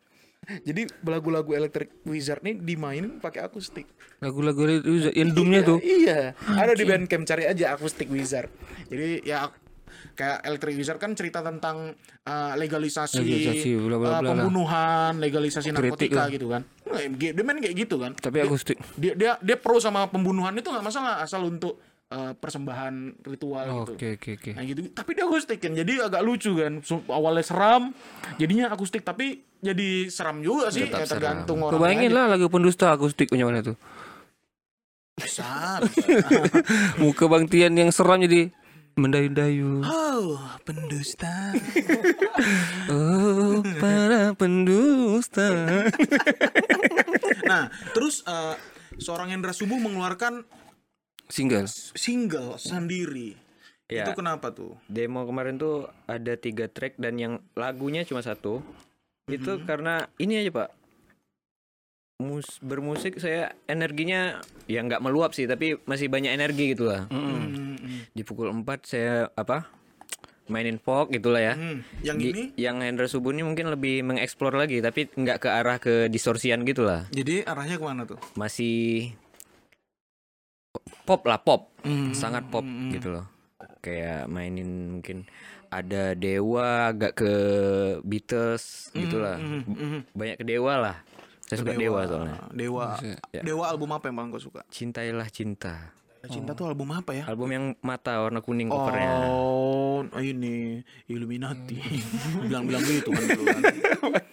[0.60, 3.88] Jadi lagu-lagu Electric Wizard nih dimainin pakai akustik.
[4.20, 5.80] Lagu-lagu itu yang doomnya tuh.
[5.80, 8.52] Iya, ada di Bandcamp cari aja Acoustic Wizard.
[8.84, 9.48] Jadi ya
[10.14, 14.30] kayak Electric Wizard kan cerita tentang uh, legalisasi, Legalisasi, bla, bla, uh, bla lah.
[14.36, 15.82] pembunuhan, legalisasi Kritik
[16.14, 16.28] narkotika lah.
[16.30, 16.62] gitu kan.
[17.16, 18.12] Dia main kayak gitu kan.
[18.14, 18.76] Tapi akustik.
[18.94, 23.92] Dia dia dia pro sama pembunuhan itu nggak masalah asal untuk uh, persembahan ritual gitu.
[23.96, 24.50] Oke oke oke.
[24.54, 26.78] Nah gitu, tapi dia akustik kan, jadi agak lucu kan.
[27.10, 27.82] Awalnya seram,
[28.36, 30.86] jadinya akustik, tapi jadi seram juga sih.
[30.86, 31.80] Tetap Ya, tergantung Kau orang.
[31.82, 33.76] bayangin lah lagu pendusta akustik punya mana tuh.
[35.14, 35.78] Bisa,
[37.00, 38.50] Muka Bang Tian yang seram jadi
[38.94, 39.82] mendayu-dayu.
[39.84, 41.52] Oh, pendusta.
[42.84, 45.80] Oh, para pendusta.
[47.48, 48.54] Nah, terus eh,
[49.00, 50.44] seorang Hendra Subuh mengeluarkan
[51.30, 51.64] Single.
[51.96, 53.40] single sendiri.
[53.88, 54.04] Ya.
[54.04, 54.76] Itu kenapa tuh?
[54.88, 58.60] Demo kemarin tuh ada tiga track dan yang lagunya cuma satu.
[59.24, 60.68] Itu karena ini aja pak.
[62.22, 64.38] Mus bermusik saya energinya
[64.70, 67.10] ya nggak meluap sih tapi masih banyak energi gitu lah.
[67.10, 67.74] Hmm,
[68.14, 69.66] Di pukul 4 saya apa
[70.46, 71.58] mainin folk gitulah ya.
[71.58, 75.48] Hmm, yang Di- ini yang Hendra Subuh ini mungkin lebih mengeksplor lagi tapi nggak ke
[75.50, 77.02] arah ke distorsian gitulah.
[77.10, 78.22] jadi arahnya ke mana tuh?
[78.38, 79.10] Masih
[81.02, 81.74] pop lah pop.
[81.82, 82.62] Hmm, Sangat pop
[82.94, 83.26] gitu loh.
[83.82, 85.26] Kayak mainin mungkin
[85.66, 87.32] ada Dewa agak ke
[88.06, 89.34] Beatles gitulah.
[89.34, 90.00] Hmm, hmm.
[90.14, 90.96] Banyak ke Dewa lah.
[91.54, 92.36] Saya suka Dewa soalnya.
[92.50, 92.86] Dewa.
[93.30, 93.42] Ya.
[93.46, 94.66] Dewa album apa yang paling kau suka?
[94.68, 95.94] Cintailah cinta.
[96.24, 97.24] Cinta tuh album apa ya?
[97.28, 99.28] Album yang mata warna kuning covernya.
[99.28, 101.76] Oh, ini Illuminati.
[102.48, 103.62] Bilang-bilang gitu kan dulu kan.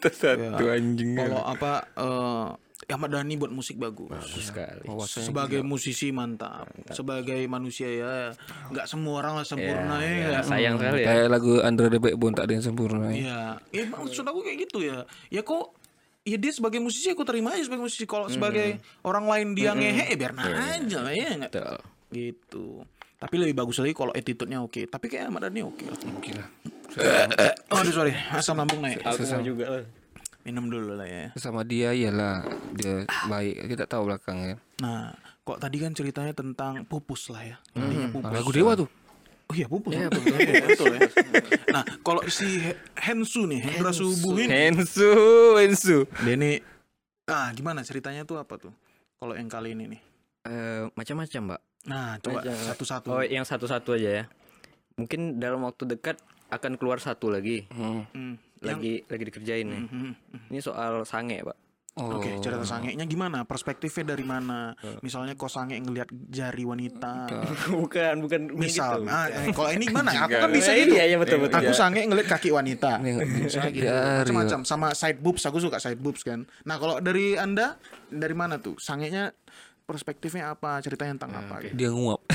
[0.08, 1.20] Satu anjing.
[1.20, 2.48] Kalau apa eh
[2.92, 4.12] Ahmad Dhani buat musik bagus.
[4.36, 4.84] sekali.
[5.08, 6.68] Sebagai musisi mantap.
[6.92, 8.36] Sebagai manusia ya
[8.68, 10.12] nggak semua orang lah sempurna ya.
[10.28, 10.44] nggak?
[10.44, 11.08] Sayang sekali ya.
[11.08, 13.08] Kayak lagu Andre the Backbone tak ada yang sempurna.
[13.12, 13.16] ya.
[13.16, 13.40] Iya.
[13.72, 15.08] Ya maksud aku kayak gitu ya.
[15.32, 15.72] Ya kok
[16.22, 18.06] Ya dia sebagai musisi aku terima aja sebagai musisi.
[18.06, 21.52] Kalau sebagai orang lain dia ngehe ya biar aja lah ya nggak?
[22.14, 22.86] Gitu.
[23.18, 24.86] Tapi lebih bagus lagi kalau attitude-nya oke.
[24.86, 25.98] Tapi kayak Ahmad Dhani oke lah.
[26.18, 26.48] Oke lah.
[27.82, 29.02] Aduh sorry, asam lambung naik.
[29.02, 29.84] Aku mau juga lah.
[30.46, 31.34] Minum dulu lah ya.
[31.38, 33.66] Sama dia iyalah dia baik.
[33.74, 34.62] Kita tahu belakangnya.
[34.82, 37.58] Nah, kok tadi kan ceritanya tentang pupus lah ya.
[37.78, 38.30] Intinya pupus.
[38.30, 38.90] Lagu Dewa tuh.
[39.52, 39.92] Oh iya pupus.
[39.92, 40.32] Iya betul.
[40.64, 41.02] betul ya.
[41.76, 45.12] Nah, kalau si He- Hensu nih, Hendra Subuh ini, Ensu,
[45.60, 46.08] Ensu.
[46.24, 46.64] dia nih,
[47.28, 48.72] ah gimana ceritanya tuh apa tuh?
[49.20, 50.02] Kalau yang kali ini nih.
[50.48, 51.62] Eh, macam-macam, Mbak.
[51.92, 53.08] Nah, coba satu-satu.
[53.12, 54.26] Oh, yang satu-satu aja ya.
[54.96, 56.16] Mungkin dalam waktu dekat
[56.48, 57.68] akan keluar satu lagi.
[57.76, 58.08] Hmm.
[58.16, 58.36] Hmm.
[58.64, 59.82] Lagi lagi dikerjain nih.
[59.84, 60.14] Hmm.
[60.48, 61.58] Ini soal sange, Pak.
[62.00, 62.16] Oh.
[62.24, 63.44] Oke, cerita sangenya gimana?
[63.44, 64.72] Perspektifnya dari mana?
[65.04, 67.28] Misalnya kok sange ngelihat jari wanita.
[67.84, 69.12] bukan, bukan Misal, gitu.
[69.12, 70.16] ah, eh, kalau ini gimana?
[70.24, 70.96] Aku kan bisa Eh, gitu.
[70.96, 71.60] Iya, iya betul betul.
[71.60, 73.04] Aku sange ngeliat kaki wanita.
[73.44, 73.92] Bisa gitu.
[73.92, 76.48] Macam-macam sama side boobs, aku suka side boobs kan.
[76.64, 77.76] Nah, kalau dari Anda
[78.08, 78.80] dari mana tuh?
[78.80, 79.36] Sangenya
[79.84, 80.80] perspektifnya apa?
[80.80, 81.76] Ceritanya tentang apa gitu.
[81.76, 82.24] Dia nguap.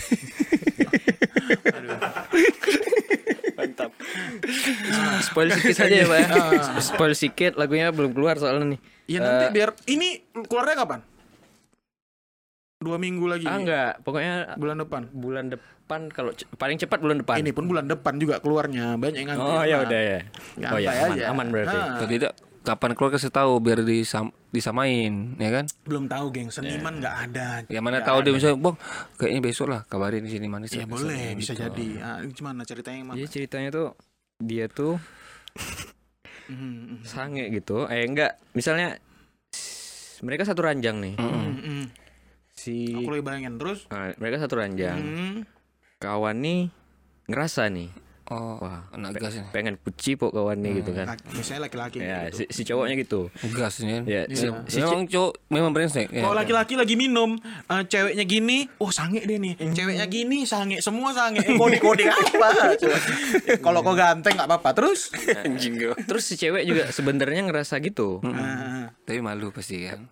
[5.24, 6.18] Spoil sedikit saja ya, Pak.
[6.18, 6.30] ya.
[6.80, 8.80] Spoil sedikit lagunya belum keluar soalnya nih.
[9.06, 11.00] Ya nanti biar ini keluarnya kapan?
[12.76, 13.46] Dua minggu lagi.
[13.48, 15.02] Ah enggak, pokoknya Bulan depan.
[15.10, 17.40] bulan depan kalau paling cepat bulan depan.
[17.40, 19.00] Ini pun bulan depan juga keluarnya.
[19.00, 19.48] Banyak yang ngantri.
[19.48, 20.18] Oh ya udah ya.
[20.70, 21.24] Oh ya aman, aja.
[21.32, 21.76] aman berarti.
[21.78, 22.32] Nah, tidak
[22.66, 25.70] kapan keluar kasih tahu biar disam, disamain, ya kan?
[25.86, 26.50] belum tahu, geng.
[26.50, 27.62] Seniman nggak ada.
[27.70, 28.74] Ya mana tahu dia misalnya, "Bang,
[29.14, 31.88] kayaknya besok lah kabarin di sini manis." Ya boleh, bisa jadi.
[32.02, 33.16] Ah, gimana ceritanya yang mana?
[33.22, 33.88] Jadi ceritanya tuh
[34.42, 34.98] dia tuh
[36.46, 37.90] Hmm, sange gitu.
[37.90, 38.94] Eh enggak, misalnya
[40.22, 41.14] mereka satu ranjang nih.
[41.18, 41.84] hmm, hmm.
[42.54, 43.90] Si Aku lagi bayangin terus.
[43.90, 44.94] Ah, mereka satu ranjang.
[44.94, 45.36] Hmm.
[45.98, 46.60] Kawan nih
[47.26, 47.90] ngerasa nih,
[48.26, 49.46] Oh, wah, anak gas ini.
[49.48, 51.06] pengen puci pok kawan nih gitu kan.
[51.08, 52.36] Laki- Biasanya laki-laki Ya, gitu.
[52.36, 53.20] si, si cowoknya gitu.
[53.48, 53.92] Gas ini.
[53.92, 54.02] kan.
[54.04, 54.66] Ya, si, Iya.
[54.66, 56.08] si memang cowok memang brengsek.
[56.08, 56.20] Ya.
[56.20, 59.54] Kalau laki-laki lagi minum, eh, ceweknya gini, oh sange deh nih.
[59.68, 61.38] Ceweknya gini, sange, semua sange.
[61.38, 62.74] Eh, kode-kode apa?
[62.76, 62.98] Coba.
[63.56, 64.70] Kalau kau ganteng nggak apa-apa.
[64.74, 65.14] Terus?
[65.40, 65.94] anjing gue.
[66.00, 68.18] Terus si cewek juga sebenarnya ngerasa gitu.
[68.22, 70.02] Ah, Tapi malu pasti kan.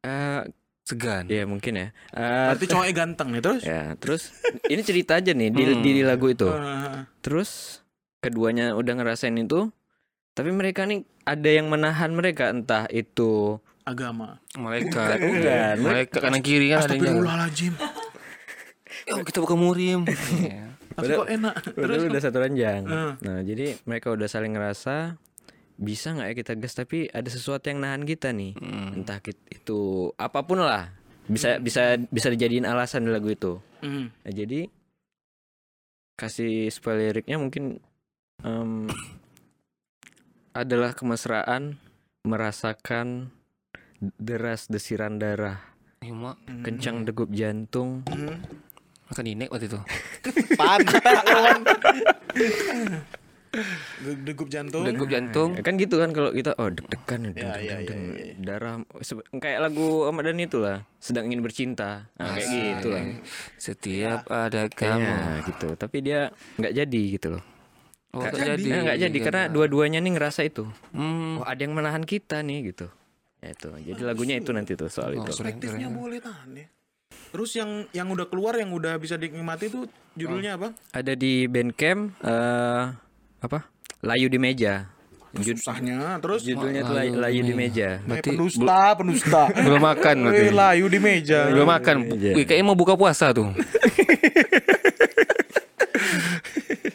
[0.00, 0.40] Eh,
[0.88, 1.28] Segan.
[1.28, 1.88] ya mungkin ya.
[2.16, 3.60] Eh, berarti cowoknya ganteng nih terus?
[3.60, 4.32] ya, terus
[4.72, 6.48] ini cerita aja nih di, di, di lagu itu.
[6.48, 7.80] Ah, Terus
[8.18, 9.68] keduanya udah ngerasain itu,
[10.32, 14.40] tapi mereka nih ada yang menahan mereka entah itu agama.
[14.56, 15.20] Malaikat.
[15.28, 15.74] Bukan.
[15.84, 17.20] Malaikat kanan kiri kan ada yang.
[17.20, 17.74] Astagfirullahaladzim.
[19.08, 20.04] Oh, kita bukan murim.
[20.04, 20.76] Iya.
[20.92, 21.54] Tapi kok enak.
[21.72, 22.00] Terus?
[22.12, 22.84] Udah satu ranjang.
[22.84, 23.12] Hmm.
[23.24, 25.16] Nah, jadi mereka udah saling ngerasa
[25.78, 28.58] bisa nggak ya kita gas tapi ada sesuatu yang nahan kita nih.
[28.58, 28.98] Hmm.
[28.98, 30.90] Entah itu apa pun lah.
[31.30, 33.62] Bisa bisa bisa dijadiin alasan di lagu itu.
[33.78, 34.10] Hmm.
[34.10, 34.66] Nah, jadi
[36.18, 37.78] kasih spoil liriknya mungkin
[38.42, 38.90] em,
[40.60, 41.78] adalah kemesraan
[42.26, 43.30] merasakan
[44.18, 45.62] deras desiran darah,
[46.02, 48.42] mak kencang degup jantung, Hmm.
[49.06, 49.78] makan inek waktu itu.
[50.88, 51.02] Ge-
[54.22, 54.84] Degup jantung.
[54.84, 55.56] Degup jantung.
[55.56, 58.34] Ya kan gitu kan kalau kita oh deg-degan Ya, ya, ya, deng, ya, ya.
[58.38, 58.74] darah
[59.32, 63.04] kayak lagu Ahmad Dhani itu lah sedang ingin bercinta nah, kayak gitu lah
[63.56, 65.00] Setiap ada kamu.
[65.00, 66.20] ya gitu tapi dia
[66.56, 67.44] nggak jadi gitu loh
[68.08, 68.56] Oh, Nggak nggak jadi.
[68.58, 68.68] jadi.
[68.70, 71.40] Nah, nggak jadi karena dua-duanya nih ngerasa itu Hmm.
[71.40, 72.88] oh ada yang menahan kita nih gitu
[73.38, 76.66] ya itu jadi lagunya itu nanti tuh soal Oh, itu Perspektifnya boleh tahan ya.
[77.28, 79.84] Terus yang yang udah keluar yang udah bisa dinikmati tuh
[80.14, 80.72] judulnya apa?
[80.90, 82.84] ada di Bandcamp eh
[83.38, 83.68] apa
[84.00, 84.90] layu di meja
[85.30, 89.42] Susahnya terus judulnya tuh layu, layu di meja Eh, penusta, penusta.
[89.60, 90.50] Belum makan Eh, berarti.
[90.50, 91.40] layu di meja.
[91.46, 91.96] Belum makan.
[92.10, 93.52] Wih, kayaknya mau buka puasa tuh.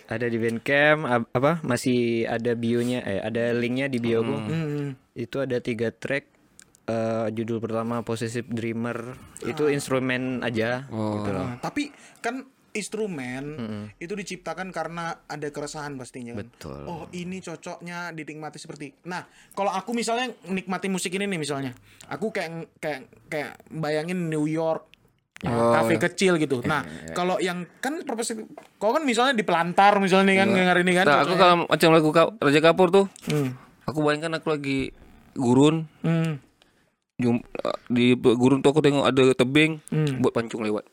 [0.07, 4.35] ada di Bandcamp apa masih ada bionya eh ada linknya di bio ku.
[4.35, 4.93] Hmm.
[5.13, 6.29] itu ada tiga track
[6.85, 11.17] eh, judul pertama Possessive Dreamer itu instrumen aja Oh.
[11.17, 13.43] gitu loh Nah, tapi kan instrumen
[13.95, 16.45] itu diciptakan karena ada keresahan pastinya kan.
[16.45, 16.81] Betul.
[16.85, 18.93] Oh, ini cocoknya dinikmati seperti.
[19.05, 21.71] Nah, kalau aku misalnya nikmati musik ini nih misalnya.
[22.09, 24.89] Aku kayak kayak kayak bayangin New York
[25.43, 26.63] kafe kecil gitu.
[26.63, 28.31] Nah, kalau yang kan profesi
[28.79, 31.05] kau kan misalnya di pelantar misalnya nih kan dengar ini kan.
[31.05, 32.09] Nah, aku kalau macam lagu
[32.39, 33.51] Raja Kapur tuh, Hmm.
[33.83, 34.79] aku bayangkan aku lagi
[35.35, 36.39] gurun, Hmm.
[37.23, 37.45] Jum-
[37.87, 39.79] di gurun tuh aku tengok ada tebing,
[40.19, 40.83] buat pancung lewat.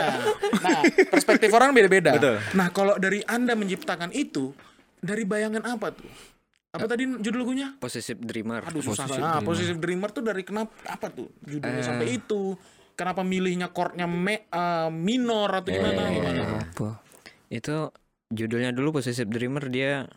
[0.64, 2.12] nah, perspektif orang beda-beda.
[2.52, 4.52] Nah, kalau dari Anda menciptakan itu
[5.00, 6.32] dari bayangan apa tuh?
[6.72, 7.76] Apa tadi judul lagunya?
[7.76, 8.64] Possessive dreamer.
[8.64, 12.56] Aduh susah Nah, Positive Dreamer tuh dari kenapa apa tuh judulnya sampai itu?
[12.96, 16.40] Kenapa milihnya chordnya me, eh, minor atau gimana gimana?
[16.64, 17.04] Apa?
[17.52, 17.92] Itu
[18.32, 20.08] judulnya dulu Possessive Dreamer dia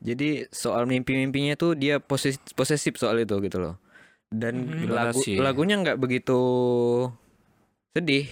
[0.00, 3.76] jadi soal mimpi-mimpinya tuh dia poses posesif soal itu gitu loh.
[4.28, 5.40] Dan lagu Relasi.
[5.40, 6.40] lagunya nggak begitu
[7.90, 8.28] sedih.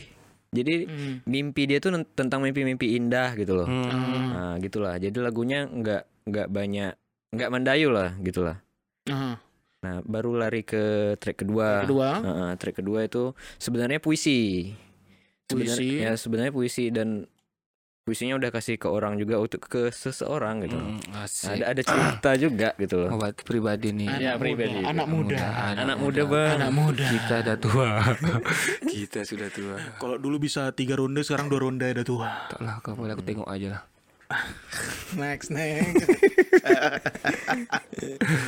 [0.52, 1.14] Jadi Hmm.
[1.24, 3.68] mimpi dia tuh tentang mimpi-mimpi indah gitu loh.
[3.68, 4.32] Hmm.
[4.32, 4.96] Nah, gitulah.
[4.96, 6.92] Jadi lagunya nggak nggak banyak
[7.32, 8.61] nggak mendayu lah gitulah.
[9.06, 9.37] Aha.
[9.76, 11.85] Nah, baru lari ke track kedua.
[11.85, 12.09] Kedua.
[12.18, 14.72] Heeh, track kedua itu sebenarnya puisi.
[15.46, 16.02] Sebenarnya Puisi.
[16.02, 17.22] ya sebenarnya puisi dan
[18.07, 20.79] puisinya udah kasih ke orang juga untuk ke seseorang gitu.
[20.79, 21.59] Hmm, asik.
[21.59, 23.19] ada ada cerita juga gitu loh.
[23.19, 24.07] Obat pribadi nih.
[24.07, 24.79] Anak Ya, muda, pribadi.
[24.87, 25.38] Anak muda.
[25.75, 26.51] Anak muda bang.
[26.55, 27.07] Anak muda.
[27.11, 27.88] Kita udah tua.
[28.95, 29.75] Kita sudah tua.
[29.99, 32.47] Kalau dulu bisa tiga ronde, sekarang dua ronde ada tua.
[32.47, 33.83] Tak lah, kau boleh aku tengok aja lah.
[35.19, 36.07] Next, next.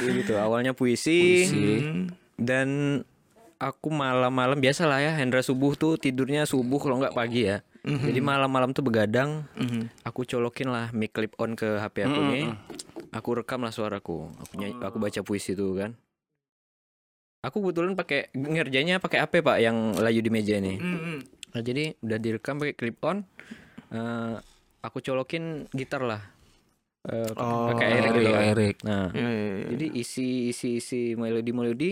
[0.07, 0.33] gitu.
[0.39, 1.67] Awalnya puisi, Puisi.
[2.39, 2.69] dan
[3.59, 7.63] aku malam-malam biasa lah ya Hendra subuh tuh tidurnya subuh kalau nggak pagi ya.
[7.89, 9.49] Jadi malam-malam tuh begadang,
[10.03, 12.45] aku colokin lah mic clip on ke HP aku nih.
[13.11, 14.29] Aku rekam lah suaraku.
[14.39, 15.97] Aku nyanyi, aku baca puisi tuh kan.
[17.41, 20.77] Aku kebetulan pakai ngerjainnya pakai HP pak yang layu di meja ini.
[20.77, 23.25] Hmm, Nah, jadi udah direkam pakai clip on.
[23.89, 24.37] Eh,
[24.85, 26.21] aku colokin gitar lah.
[27.09, 28.29] Eh, Oh, pakai Eric gitu.
[28.29, 28.77] Erik, Erik.
[28.85, 29.67] Nah, ya, ya.
[29.73, 31.91] jadi isi isi isi melodi melodi,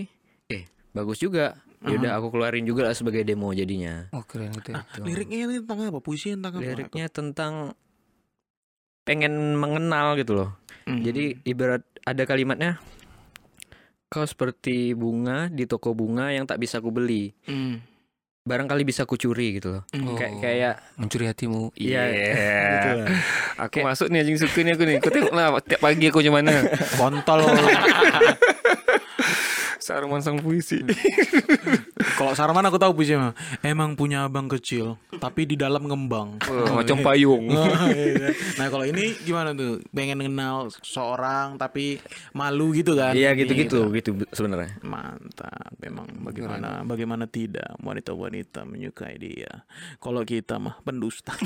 [0.53, 1.57] eh bagus juga.
[1.85, 4.09] Ya udah aku keluarin juga lah sebagai demo jadinya.
[4.11, 4.83] Oh keren gitu ya.
[4.99, 6.01] Liriknya ini tentang apa?
[6.01, 6.65] Puisi tentang apa?
[6.65, 7.53] Liriknya tentang
[9.05, 10.51] pengen mengenal gitu loh.
[10.87, 11.03] Hmm.
[11.03, 12.79] Jadi ibarat ada kalimatnya,
[14.07, 17.35] kau seperti bunga di toko bunga yang tak bisa ku beli.
[17.47, 17.83] Hmm.
[18.47, 19.83] Barangkali bisa ku curi gitu loh.
[19.91, 20.39] Kayak Oh.
[20.39, 21.75] kayak Mencuri hatimu.
[21.75, 22.31] Iya, Iya.
[22.79, 23.09] gitu lah.
[23.67, 24.97] Aku masuk nih anjing suka nih aku nih.
[25.03, 26.53] Kau tengok lah tiap pagi aku macam mana.
[26.95, 27.41] Kontol.
[29.87, 30.83] Sarman sang puisi.
[32.19, 33.39] Kalau Sarman aku tahu puisi mah.
[33.63, 36.43] Emang punya abang kecil, tapi di dalam ngembang.
[36.51, 37.47] Oh, macam payung.
[37.55, 38.35] Oh, iya.
[38.59, 39.79] nah kalau ini gimana tuh?
[39.95, 42.03] Pengen kenal seorang tapi
[42.35, 43.15] malu gitu kan?
[43.15, 44.75] Iya gitu-gitu gitu sebenarnya.
[44.83, 49.63] Mantap, memang bagaimana bagaimana tidak wanita-wanita menyukai dia.
[50.03, 51.31] Kalau kita mah pendusta.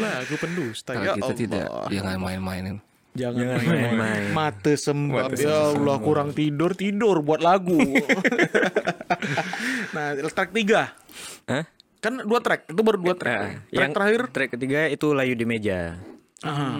[0.00, 0.94] Lah, aku pendusta.
[0.94, 1.36] Kalau ya kita Allah.
[1.36, 2.78] tidak, jangan main-mainin.
[3.10, 4.30] Jangan main-main.
[4.30, 5.34] Mate sembab.
[5.34, 7.78] ya Allah, kurang tidur tidur buat lagu.
[9.94, 10.94] nah, track tiga
[11.50, 11.66] Hah?
[12.00, 13.36] kan dua track itu baru dua track.
[13.36, 16.00] Nah, track yang terakhir track ketiga itu layu di meja.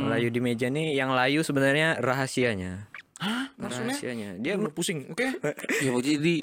[0.08, 2.88] Layu di meja nih yang layu sebenarnya rahasianya.
[3.20, 3.52] Hah?
[3.60, 3.92] Maksudnya?
[3.92, 4.30] Rahasianya.
[4.40, 5.12] Dia udah pusing.
[5.12, 5.28] Oke.
[5.84, 6.34] Ya jadi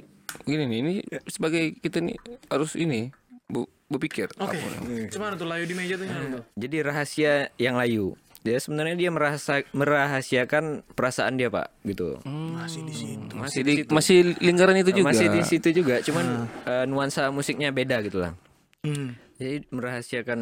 [0.45, 0.93] gini nih, ini
[1.26, 2.19] sebagai kita nih
[2.54, 3.10] harus ini
[3.50, 4.30] bu, berpikir.
[4.38, 4.62] Oke.
[4.62, 6.43] apa Gimana tuh layu di meja tuh tuh?
[6.54, 8.13] jadi rahasia yang layu.
[8.47, 12.15] Dia sebenarnya dia merasa merahasiakan perasaan dia, Pak, gitu.
[12.23, 13.33] Masih di situ.
[13.36, 15.12] Masih di, masih lingkaran itu juga.
[15.12, 18.31] Masih di situ juga, cuman eh, nuansa musiknya beda gitu lah.
[18.88, 19.19] Hmm.
[19.36, 20.39] Jadi merahasiakan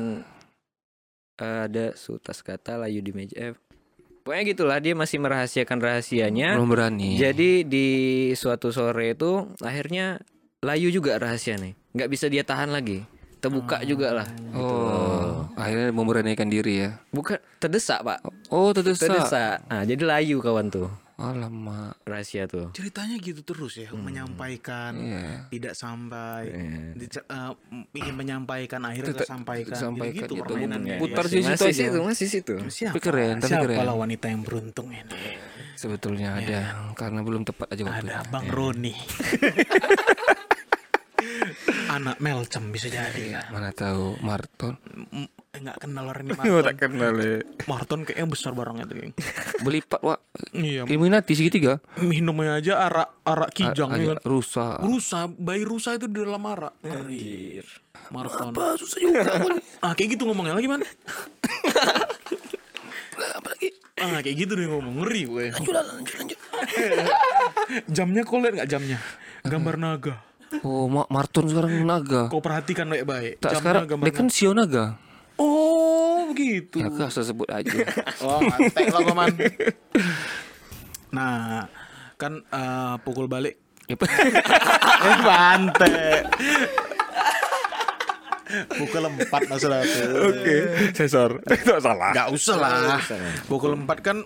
[1.42, 3.34] eh, ada sutas kata layu di meja.
[3.34, 3.54] Eh,
[4.22, 6.62] pokoknya gitulah dia masih merahasiakan rahasianya.
[6.62, 7.18] Belum berani.
[7.18, 7.88] Jadi di
[8.38, 10.22] suatu sore itu akhirnya
[10.62, 11.74] layu juga rahasia nih.
[11.98, 13.02] nggak bisa dia tahan lagi.
[13.42, 14.28] Terbuka juga lah.
[14.58, 16.90] oh, akhirnya memberanikan diri ya.
[17.10, 18.20] Bukan terdesak, Pak.
[18.50, 19.06] Oh, terdesak.
[19.08, 19.62] Terdesak.
[19.66, 20.90] Nah, jadi layu kawan tuh.
[21.16, 21.96] Alamak.
[22.04, 22.72] Rahasia tuh.
[22.72, 25.48] Ceritanya gitu terus ya, menyampaikan, Iya.
[25.48, 26.92] tidak sampai, Iya.
[26.94, 27.52] dice- eh,
[27.96, 30.44] ingin menyampaikan akhirnya tersampaikan, Sampaikan gitu, itu.
[30.44, 31.00] permainannya.
[31.00, 31.80] Putar Masih, situ masih aja.
[31.80, 32.56] situ, masih situ.
[32.68, 32.92] Siapa?
[32.92, 33.80] Tapi keren, tapi Siapa keren.
[33.82, 35.08] lah wanita yang beruntung ini?
[35.76, 36.60] Sebetulnya ada
[36.94, 38.12] karena belum tepat aja waktunya.
[38.14, 38.92] Ada Bang Roni.
[41.88, 43.46] Anak Melcem bisa jadi kan.
[43.52, 44.76] Mana tahu Marton.
[45.12, 46.64] M- Nggak kenal orang ini Oh, Marton.
[46.64, 47.36] tak kenal ya.
[47.66, 48.96] Marton kayaknya besar barangnya tuh.
[49.00, 49.14] Geng.
[49.66, 50.20] Belipat, Wak.
[50.52, 51.80] Iya, Illuminati segitiga.
[52.00, 54.20] minumnya aja arak arak kijang ya kan.
[54.24, 54.80] Rusak.
[54.82, 56.74] Rusa, bayi rusa itu di dalam arak.
[56.82, 57.60] Ngeri.
[58.12, 58.52] Marton.
[58.52, 59.22] Apa susah juga.
[59.86, 60.82] ah kayak gitu ngomongnya lagi man.
[63.96, 65.46] Ah kayak gitu deh ngomong ngeri gue.
[65.56, 66.40] Lanjut lanjut lanjut.
[67.88, 69.00] jamnya kau lihat nggak jamnya?
[69.48, 70.16] Gambar naga.
[70.62, 72.28] Oh, Ma Marton sekarang naga.
[72.30, 73.42] Kau perhatikan baik-baik.
[73.42, 75.00] Tak Jamnya sekarang dia kan Sio naga.
[75.36, 76.80] Oh, begitu.
[76.80, 77.72] Ya, aku asal sebut aja.
[78.24, 79.36] Oh, mantek lah Koman.
[81.12, 81.68] Nah,
[82.16, 83.60] kan eh, pukul balik.
[83.92, 86.24] eh, mantek.
[88.46, 90.32] Pukul 4 masalah tuh.
[90.32, 90.56] Oke.
[90.96, 91.42] Sensor.
[91.50, 92.14] Tidak salah.
[92.14, 93.02] Gak usah lah.
[93.50, 94.18] Pukul 4 kan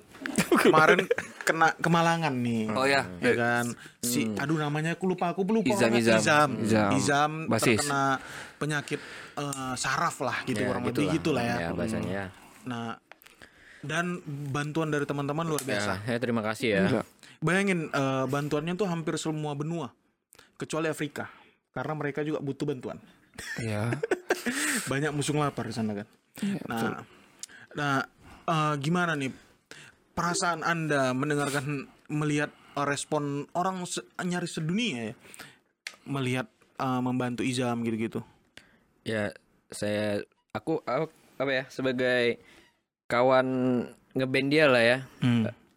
[0.60, 1.08] kemarin
[1.50, 2.70] kena kemalangan nih.
[2.70, 3.10] Oh ya.
[3.18, 3.66] Ya kan.
[4.06, 5.74] Si aduh namanya aku lupa, aku lupa.
[5.74, 5.98] Izam, orang.
[5.98, 6.20] Izam.
[6.22, 6.50] Izam.
[6.62, 6.92] Izam.
[6.94, 7.82] Izam Basis.
[7.82, 8.22] terkena
[8.62, 9.02] penyakit
[9.42, 11.16] eh, saraf lah gitu Ya, kurang lebih gitulah.
[11.18, 11.56] gitu lah ya.
[11.58, 12.26] Ya bahasanya ya.
[12.70, 13.02] Nah,
[13.82, 14.22] dan
[14.54, 16.06] bantuan dari teman-teman luar biasa.
[16.06, 16.80] Ya, ya, terima kasih ya.
[16.86, 17.06] Enggak.
[17.42, 19.90] Bayangin eh, bantuannya tuh hampir semua benua
[20.62, 21.26] kecuali Afrika
[21.74, 23.02] karena mereka juga butuh bantuan.
[23.58, 23.90] Ya.
[24.92, 26.08] Banyak musuh lapar di sana kan.
[26.70, 27.04] nah,
[27.74, 27.96] nah
[28.46, 29.49] eh, gimana nih
[30.20, 31.66] perasaan anda mendengarkan
[32.08, 35.16] melihat eh, respon orang se- nyaris sedunia ya
[36.06, 38.20] melihat eh, membantu Izam gitu-gitu.
[39.02, 39.32] Ya,
[39.70, 42.36] saya aku, aku apa ya sebagai
[43.08, 43.48] kawan
[44.12, 45.00] ngeband dia lah ya.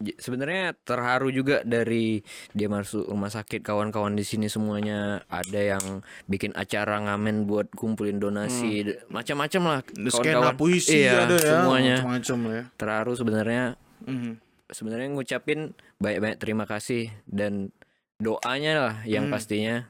[0.03, 2.19] J- Sebenarnya terharu juga dari
[2.51, 5.85] dia masuk rumah sakit kawan-kawan di sini semuanya ada yang
[6.27, 10.11] bikin acara ngamen buat kumpulin donasi d- macam-macam lah Skena
[10.43, 10.55] kawan-kawan.
[10.59, 12.63] puisi iya, ada ya, semuanya macam-macam ya.
[12.75, 13.65] terharu sebenarnya
[14.05, 14.33] Mhm.
[14.69, 15.61] sebenarnya ngucapin
[15.97, 17.69] banyak-banyak terima kasih dan
[18.17, 19.35] doanya lah yang Hmm.
[19.35, 19.85] pastinya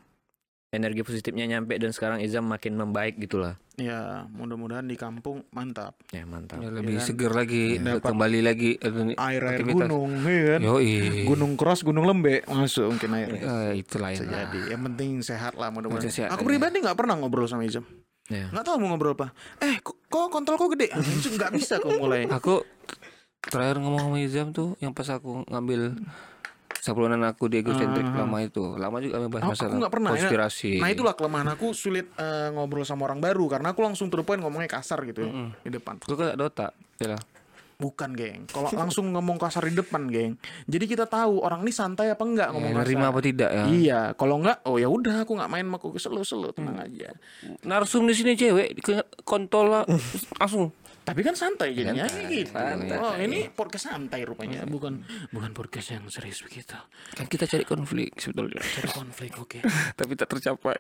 [0.68, 5.96] energi positifnya nyampe dan sekarang Izam makin membaik gitulah Ya, mudah-mudahan di kampung mantap.
[6.09, 7.07] ya mantap Ya, lebih kan?
[7.07, 9.88] seger lagi, Dapat kembali lagi eh, Air-air aktivitas.
[9.88, 10.61] gunung, ya kan?
[10.61, 10.92] Yoi.
[11.25, 13.40] Gunung Cross, Gunung Lembek masuk mungkin airnya.
[13.40, 14.61] Ya, itulah yang jadi.
[14.68, 16.05] Yang penting sehat lah mudah-mudahan.
[16.07, 16.48] Sehat Aku aja.
[16.48, 17.81] pribadi nggak pernah ngobrol sama Izam.
[18.29, 19.33] ya Nggak tahu mau ngobrol apa.
[19.59, 19.96] Eh, kok,
[20.29, 20.92] kontol kok gede?
[20.92, 22.29] Itu nggak bisa kok mulai.
[22.29, 22.61] Aku
[23.42, 25.98] terakhir ngomong sama Izam tuh yang pas aku ngambil
[26.74, 28.74] sablonan aku di egocentrik lama itu.
[28.74, 30.14] Lama juga kami bahas Aku- masalah aku pernah, ya.
[30.16, 30.70] konspirasi.
[30.76, 34.24] Nah itulah kelemahan aku sulit eh, ngobrol sama orang baru karena aku langsung to the
[34.24, 35.98] point ngomongnya kasar gitu ya di depan.
[36.00, 36.72] Aku kan ada otak.
[36.98, 37.22] Ya lah.
[37.72, 38.46] Bukan, geng.
[38.46, 40.38] Kalau langsung ngomong kasar di depan, geng.
[40.64, 42.87] Jadi kita tahu orang ini santai apa enggak ngomong Ya, kasar.
[42.87, 43.64] nerima apa tidak ya?
[43.66, 46.87] Iya, kalau enggak, oh ya udah aku nggak main sama aku selu-selu, tenang Hmm.
[46.87, 47.11] aja.
[47.62, 48.78] Narsum di sini cewek
[49.22, 49.83] kontol
[50.38, 50.70] langsung.
[51.03, 52.55] Tapi kan santai jadinya gitu.
[52.55, 52.95] santai.
[52.95, 55.03] Oh, ini podcast santai rupanya, bukan
[55.35, 56.79] bukan podcast yang serius begitu.
[57.19, 58.62] Kan kita cari konflik sebetulnya.
[58.62, 59.59] Cari konflik, oke.
[59.99, 60.79] Tapi tak tercapai.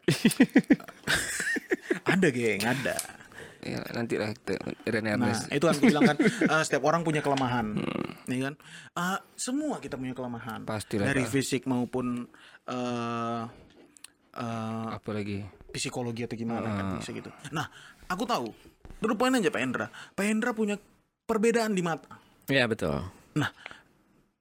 [2.12, 2.96] ada, geng, ada.
[3.62, 4.58] ya, nanti lah kita
[4.90, 6.18] Rene Nah, itu aku bilang kan,
[6.54, 7.78] eh, setiap orang punya kelemahan,
[8.26, 8.54] ya kan?
[8.98, 12.26] Eh, semua kita punya kelemahan, Pastilah, dari fisik maupun
[12.66, 13.42] eh
[14.38, 15.62] eh, Apa lagi?
[15.72, 17.32] psikologi atau gimana kan bisa gitu.
[17.50, 17.66] Nah,
[18.06, 18.71] aku tahu.
[19.02, 19.86] Poin aja Pak Hendra.
[20.12, 20.78] Pak Hendra punya
[21.22, 22.18] perbedaan di mata.
[22.46, 23.48] ya betul Nah,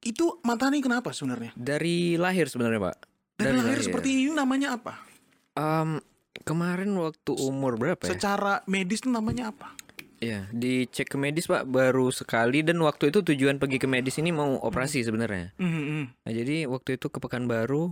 [0.01, 1.53] itu mata ini kenapa sebenarnya?
[1.53, 2.97] dari lahir sebenarnya pak
[3.35, 4.99] Dari lahir seperti ini namanya apa?
[5.53, 5.97] Em,
[6.41, 9.73] kemarin waktu umur berapa ya Secara medis itu namanya apa?
[10.17, 14.29] ya dicek ke medis pak baru sekali dan waktu itu tujuan pergi ke medis ini
[14.29, 17.89] mau operasi sebenarnya Hmm, nah jadi waktu itu ke Pekanbaru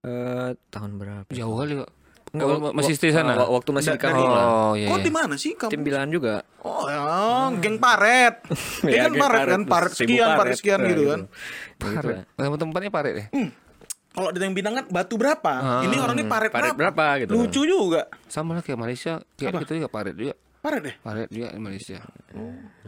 [0.00, 1.90] eh tahun berapa Jauh kali kok.
[2.36, 3.32] Enggak, Oh, masih stay sana?
[3.40, 4.86] waktu masih di kampung Oh iya.
[4.86, 5.06] Kok iya.
[5.08, 5.70] di mana sih kamu?
[5.72, 8.44] tim bilan juga Oh ya, geng paret.
[8.84, 11.10] Dia Ya, kan geng paret kan, paret sekian, paret sekian Nah, gitu gitu.
[11.10, 11.20] kan.
[11.78, 12.16] Paret.
[12.36, 13.26] Nama tempatnya paret deh.
[14.10, 15.84] Kalau di yang Bintang kan batu berapa?
[15.84, 18.08] Ini orang ini paret, paret berapa gitu Lucu juga.
[18.26, 19.20] Sama lah kayak Malaysia.
[19.36, 20.34] Kayak kita juga paret juga.
[20.66, 20.94] Paret deh.
[20.98, 22.02] Paret juga di Malaysia.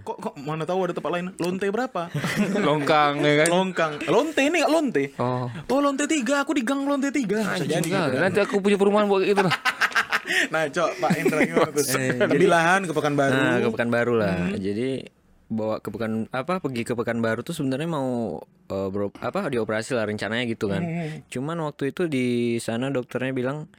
[0.02, 1.30] Kok, kok mana tahu ada tempat lain?
[1.38, 2.10] Lonte berapa?
[2.66, 3.48] Longkang ya kan.
[3.54, 3.92] Longkang.
[4.10, 5.04] Lonte ini nggak lonte.
[5.22, 5.46] Oh.
[5.46, 7.38] Oh lonte tiga, aku di gang lonte tiga.
[7.54, 7.86] Jadi.
[7.86, 8.18] Enggak, gitu.
[8.18, 9.54] nanti aku punya perumahan buat gitu lah.
[10.52, 11.84] Nah, cok Pak Indra gimana tuh?
[11.96, 13.32] Eh, Kebilahan ke Pekanbaru.
[13.32, 14.36] Nah, ke Pekanbaru lah.
[14.36, 14.60] Hmm.
[14.60, 15.08] Jadi
[15.48, 18.36] bawa ke Pekan apa pergi ke Pekanbaru tuh sebenarnya mau
[18.68, 20.84] eh, bro, apa dioperasi lah rencananya gitu kan.
[20.84, 21.24] Hmm.
[21.32, 23.72] Cuman waktu itu di sana dokternya bilang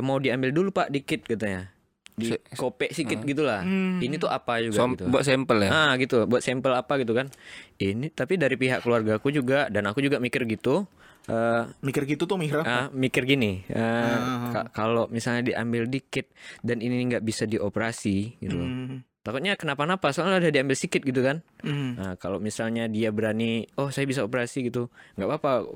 [0.00, 1.68] "Eh, mau diambil dulu Pak dikit katanya.
[2.18, 3.62] Di Se- kopek sedikit gitulah.
[3.98, 5.06] Ini tuh apa juga Som- gitu.
[5.06, 5.70] buat sampel ya.
[5.70, 7.30] Ah gitu, buat sampel apa gitu kan.
[7.76, 10.84] Ini tapi dari pihak keluarga aku juga dan aku juga mikir gitu.
[11.24, 12.66] eh Mikir gitu tuh mikir apa?
[12.66, 14.48] Ah, mikir gini, eh, Ah.
[14.48, 16.24] ka- kalau misalnya diambil dikit
[16.60, 18.64] dan ini nggak bisa dioperasi gitu, loh.
[18.64, 18.96] Hmm.
[19.18, 21.44] takutnya kenapa-napa soalnya udah diambil sedikit gitu kan.
[21.60, 22.00] Hmm.
[22.00, 25.68] Nah kalau misalnya dia berani, oh saya bisa operasi gitu, nggak apa-apa.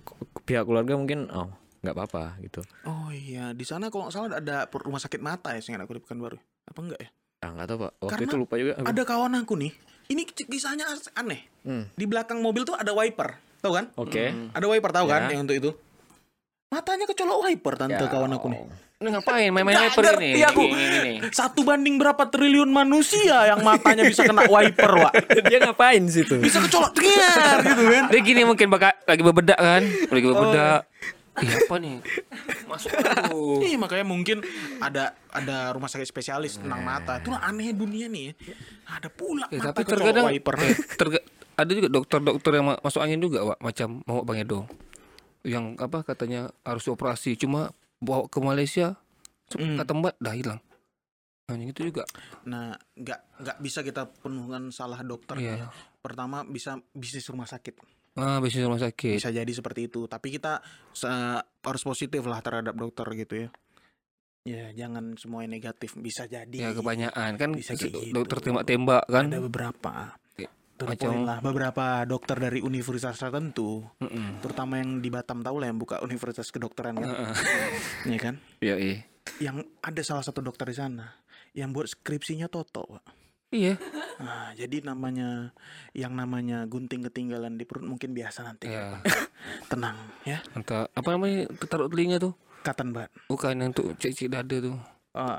[0.43, 1.53] Pihak keluarga mungkin, oh
[1.83, 2.63] nggak apa-apa gitu.
[2.85, 6.01] Oh iya, di sana kalau nggak salah ada rumah sakit mata ya, seingat aku di
[6.01, 6.39] Pekanbaru.
[6.65, 7.11] Apa enggak ya?
[7.43, 8.73] Ah nggak tahu pak, waktu Karena itu lupa juga.
[8.77, 8.87] aku.
[8.87, 9.73] Ada kawan aku nih.
[10.05, 11.43] Ini ki- kisahnya aneh.
[11.63, 11.91] Hmm.
[11.91, 13.91] Di belakang mobil tuh ada wiper, tahu kan?
[13.97, 14.31] Oke.
[14.53, 15.35] Ada wiper tahu kan Ya.
[15.35, 15.71] yang untuk itu?
[16.71, 18.09] Matanya kecolok wiper tante Ya.
[18.09, 18.63] kawan aku nih.
[19.03, 20.47] Ini ngapain main-main wiper ini?
[20.47, 20.63] aku.
[20.63, 21.15] Ini, ini, ini.
[21.29, 25.13] Satu banding berapa triliun manusia yang matanya bisa kena wiper, Wak.
[25.51, 26.39] dia ngapain situ?
[26.39, 28.05] Bisa kecolok trier gitu kan.
[28.09, 29.83] Dia gini mungkin bakal lagi bebedak kan?
[30.07, 30.81] Lagi bebedak.
[31.35, 31.97] Iya apa nih?
[32.67, 33.61] Masuk aduh.
[33.61, 34.45] Iya makanya mungkin
[34.79, 37.17] ada ada rumah sakit spesialis tentang mata.
[37.17, 38.31] Itulah aneh dunia nih.
[38.31, 38.55] ya.
[38.93, 40.55] Ada pula mata tapi terkadang wiper.
[40.61, 44.69] eh, terga- ada juga dokter-dokter yang ma- masuk angin juga, Wak, macam mau Bang Edo.
[45.41, 48.97] Yang apa katanya harus operasi cuma bawa ke Malaysia
[49.53, 49.77] Hmm.
[49.77, 50.61] kata Mbak dah hilang.
[51.45, 52.09] Nah, yang itu juga.
[52.43, 55.37] Nah, nggak nggak bisa kita penuhkan salah dokter.
[55.37, 55.69] Iya.
[55.99, 57.77] Pertama bisa bisnis rumah sakit.
[58.13, 59.17] Ah, bisnis rumah sakit.
[59.17, 60.05] Bisa jadi seperti itu.
[60.05, 60.61] Tapi kita
[61.63, 63.49] harus positif lah terhadap dokter gitu ya.
[64.43, 65.95] Ya, jangan semuanya negatif.
[65.97, 66.53] Bisa jadi.
[66.53, 68.03] Ya kebanyakan kan Bisa gitu.
[68.13, 69.31] dokter tembak-tembak kan.
[69.31, 69.95] Ada beberapa.
[70.83, 71.39] Macam- lah.
[71.39, 74.43] Beberapa dokter dari universitas tertentu, Mm-mm.
[74.43, 77.07] terutama yang di Batam tahu lah yang buka universitas kedokteran kan.
[78.11, 78.35] Iya kan?
[78.59, 78.97] Iya, iya.
[79.39, 81.07] Yang ada salah satu dokter di sana
[81.55, 83.22] yang buat skripsinya Toto, Pak.
[83.53, 83.77] Iya.
[84.17, 85.53] Nah, jadi namanya
[85.93, 88.73] yang namanya gunting ketinggalan di perut mungkin biasa nanti.
[88.73, 89.05] Iya.
[89.71, 90.41] Tenang ya.
[90.57, 92.33] Entah apa namanya taruh telinga tuh.
[92.65, 93.13] Katan bat.
[93.29, 94.77] Bukan yang untuk cek-cek dada tuh.
[95.13, 95.39] Eh,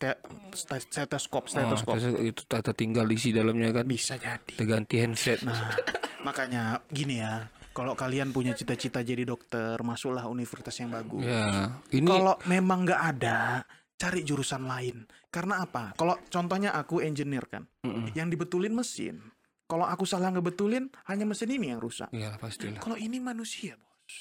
[0.00, 0.20] te-
[0.56, 1.92] stet- stetoskop, Oh, stetoskop.
[2.00, 3.84] terus itu tata tinggal isi dalamnya kan.
[3.84, 4.56] Bisa jadi.
[4.56, 5.44] Terganti handset.
[5.44, 5.76] Nah,
[6.24, 7.52] makanya gini ya.
[7.76, 11.20] Kalau kalian punya cita-cita jadi dokter, masuklah universitas yang bagus.
[11.20, 15.08] Ya, ini Kalau memang nggak ada, cari jurusan lain.
[15.28, 15.92] Karena apa?
[15.96, 18.12] Kalau contohnya aku engineer kan, Mm-mm.
[18.12, 19.20] yang dibetulin mesin.
[19.66, 22.06] Kalau aku salah ngebetulin, hanya mesin ini yang rusak.
[22.14, 22.78] Iya pastilah.
[22.78, 24.14] Kalau ini manusia, bos.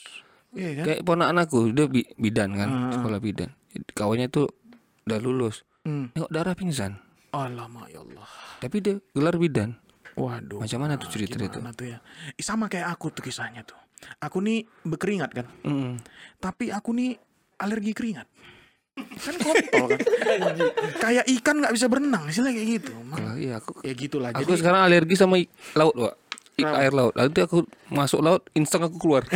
[0.56, 0.86] Iya kan?
[0.90, 2.92] Kayak ponakan aku dia bi- bidan kan, Hmm.
[2.96, 3.50] sekolah bidan.
[3.94, 4.50] Kawannya tuh
[5.06, 5.62] udah lulus.
[5.86, 6.10] Hmm.
[6.12, 6.98] Tengok darah pingsan.
[7.30, 8.26] Alamak ya Allah.
[8.58, 9.78] Tapi dia gelar bidan.
[10.16, 10.64] Waduh.
[10.64, 11.60] Macam mana tuh cerita itu?
[11.60, 12.00] Tuh ya?
[12.40, 13.76] Sama kayak aku tuh kisahnya tuh.
[14.24, 15.46] Aku nih berkeringat kan.
[15.62, 16.00] Mm.
[16.40, 17.20] Tapi aku nih
[17.60, 18.26] alergi keringat.
[18.96, 20.00] Kan kontol kan.
[20.98, 22.24] kayak ikan nggak bisa berenang.
[22.26, 22.91] Istilah kayak gitu.
[23.36, 24.32] Iya aku Ya gitulah.
[24.32, 25.36] aku Jadi sekarang alergi sama
[25.74, 25.96] laut,
[26.56, 26.80] Kenapa?
[26.80, 27.12] air laut.
[27.12, 27.58] Nanti aku
[27.89, 29.28] masuk laut, instan aku keluar.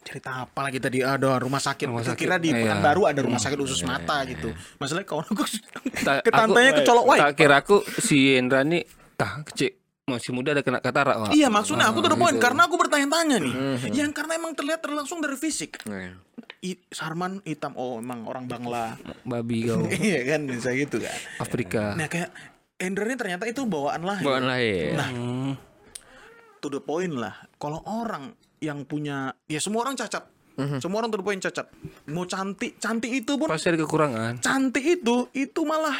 [0.00, 1.00] cerita apa lagi tadi?
[1.00, 1.86] Ada rumah sakit.
[1.86, 2.18] Rumah sakit.
[2.18, 2.66] kira di Iya.
[2.66, 4.50] Pekanbaru ada rumah sakit khusus mata gitu.
[4.76, 5.44] Masalahnya kawan aku
[6.02, 7.20] Ta- ketantanya kecolok wae.
[7.20, 8.84] Tak kira aku si Endra nih
[9.14, 9.79] tah kecil
[10.10, 11.30] masih muda ada kena katarak, Wak.
[11.30, 12.42] Iya maksudnya aku tuh the point gitu.
[12.42, 13.54] karena aku bertanya-tanya nih.
[13.54, 13.76] Hmm.
[13.88, 15.78] Yang karena emang terlihat langsung dari fisik.
[15.86, 16.18] Nah,
[16.60, 18.98] I, Sarman hitam, oh emang orang Bangla.
[19.22, 19.86] Babi kau.
[20.10, 21.14] Iya kan bisa gitu kan.
[21.38, 21.94] Afrika.
[21.94, 22.28] Nah kayak
[22.76, 24.24] Ender ini ternyata itu bawaan lahir.
[24.24, 24.92] Bawaan lahir.
[24.92, 25.52] Nah Hmm.
[26.58, 27.32] to the point lah.
[27.56, 30.26] Kalau orang yang punya, ya semua orang cacat.
[30.76, 31.72] Semua orang to the point cacat.
[32.06, 34.44] Mau cantik, cantik itu pun Pasti ada kekurangan.
[34.44, 35.96] cantik itu itu malah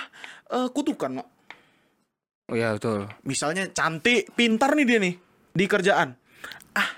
[0.51, 1.27] eh, kutukan Mak.
[2.51, 3.07] Oh ya betul.
[3.23, 5.15] misalnya cantik pintar nih dia nih
[5.55, 6.19] di kerjaan.
[6.75, 6.91] Ah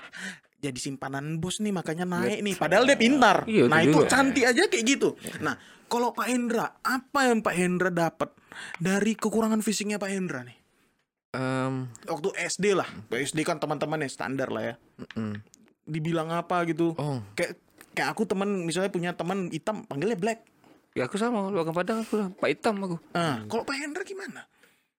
[0.57, 2.55] jadi simpanan bos nih makanya naik nih.
[2.57, 3.45] Padahal dia pintar.
[3.45, 4.09] Iya, nah itu juga.
[4.09, 5.13] cantik aja kayak gitu.
[5.45, 5.53] Nah
[5.85, 8.33] kalau Pak Hendra apa yang Pak Hendra dapat
[8.81, 10.57] dari kekurangan fisiknya Pak Hendra nih?
[11.33, 12.89] Em, waktu SD lah.
[13.09, 14.75] SD kan teman-temannya standar lah ya.
[15.17, 15.37] Mm.
[15.83, 16.95] dibilang apa gitu.
[16.95, 17.59] Oh, kayak
[17.91, 20.47] kayak aku teman misalnya punya teman hitam panggilnya black.
[20.95, 22.31] Ya aku sama, lu akan padang aku lah.
[22.31, 22.95] Pak hitam aku.
[23.11, 24.47] nah kalau Pak Hendra gimana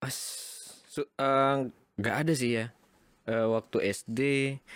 [0.05, 0.17] as,
[0.87, 1.55] su- eh,
[1.97, 2.67] nggak ada sih ya.
[3.25, 4.19] Eh, waktu SD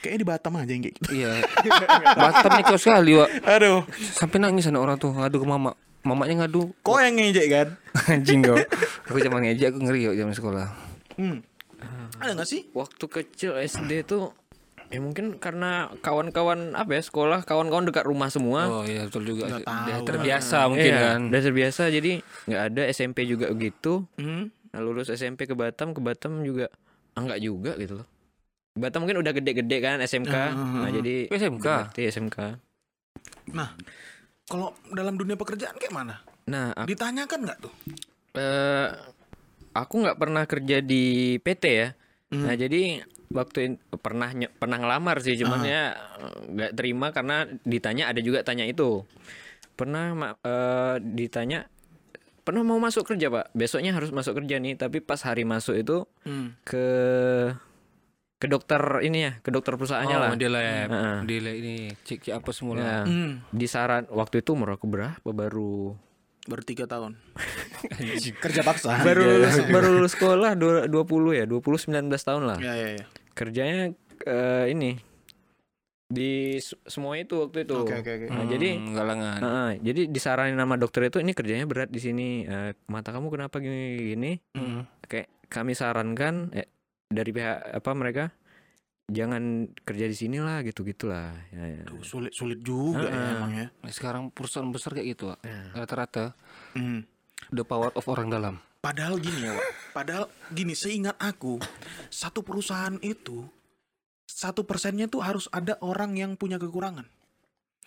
[0.01, 1.45] kayaknya di Batam aja yang kayak gitu Iya.
[2.23, 3.29] Batam nih kau sekali, Wak.
[3.45, 5.77] aduh Sampai nangis anak orang tuh ngadu ke mama.
[6.01, 6.73] Mamanya ngadu.
[6.79, 7.69] kok yang ngejek kan
[8.11, 8.57] Anjing kau.
[9.05, 10.67] Aku cuma ngejek aku ngeri kok zaman sekolah.
[11.15, 11.37] hmm.
[12.17, 14.33] ada nggak sih waktu kecil SD tuh
[14.89, 19.61] ya mungkin karena kawan-kawan apa ya sekolah kawan-kawan dekat rumah semua Oh iya betul juga.
[19.61, 21.21] Udah terbiasa mungkin Iya, kan.
[21.29, 24.58] udah terbiasa jadi nggak ada SMP juga begitu hmm.
[24.69, 26.69] Nah, lulus SMP ke Batam ke Batam juga
[27.15, 28.09] ah, nggak juga gitu loh.
[28.73, 30.35] Batam mungkin udah gede-gede kan SMK
[30.79, 31.67] nah jadi SMK.
[31.67, 32.39] berarti SMK
[33.49, 33.73] Nah,
[34.45, 36.21] kalau dalam dunia pekerjaan kayak mana?
[36.45, 37.73] nah aku, Ditanyakan nggak tuh?
[38.35, 38.89] eh,
[39.73, 41.05] aku nggak pernah kerja di
[41.39, 41.89] PT ya.
[42.31, 48.09] Nah jadi waktu in- pernah pernah ngelamar sih cuman ya eh, nggak terima karena ditanya
[48.09, 49.05] ada juga tanya itu.
[49.75, 51.69] Pernah ma- eh, ditanya
[52.49, 56.09] pernah mau masuk kerja pak besoknya harus masuk kerja nih tapi pas hari masuk itu
[56.23, 56.57] Hmm.
[56.63, 56.87] ke
[58.37, 60.89] ke dokter ini ya ke dokter perusahaannya Oh, lah dia lab.
[60.89, 61.17] Heeh.
[61.27, 63.03] Dia lab ini cek cek apa semua Ya.
[63.03, 63.43] Hmm.
[63.51, 65.99] disaran waktu itu umur aku berapa baru
[66.47, 67.21] Baru tiga tahun.
[68.41, 68.97] Kerja paksa.
[69.07, 71.61] baru lulus, baru lulus sekolah dua- 20 ya 20
[71.93, 73.05] 19 tahun lah Ya ya ya.
[73.35, 73.93] kerjanya
[74.25, 74.97] eh, ini
[76.09, 76.57] di
[76.89, 78.27] semua itu waktu itu Oke oke oke.
[78.29, 79.39] Nah, jadi Hmm, galangan.
[79.39, 83.61] Heeh, jadi disaranin nama dokter itu ini kerjanya berat di sini Eh, mata kamu kenapa
[83.61, 84.89] gini gini Hmm.
[85.05, 86.65] kayak kami sarankan eh,
[87.05, 88.25] dari pihak apa mereka
[89.07, 91.83] jangan kerja di sini lah gitu gitulah ya, ya.
[91.85, 93.67] Tuh, sulit sulit juga ya emang ya.
[93.71, 95.33] Nah, sekarang perusahaan besar kayak gitu.
[95.39, 95.73] Ya.
[95.75, 96.33] Rata-rata
[96.73, 97.05] Hmm.
[97.51, 98.55] the power of orang dalam.
[98.79, 99.67] Padahal gini ya, Wak.
[99.91, 101.59] Padahal gini, seingat aku,
[102.09, 103.43] satu perusahaan itu
[104.39, 107.03] satu persennya tuh harus ada orang yang punya kekurangan.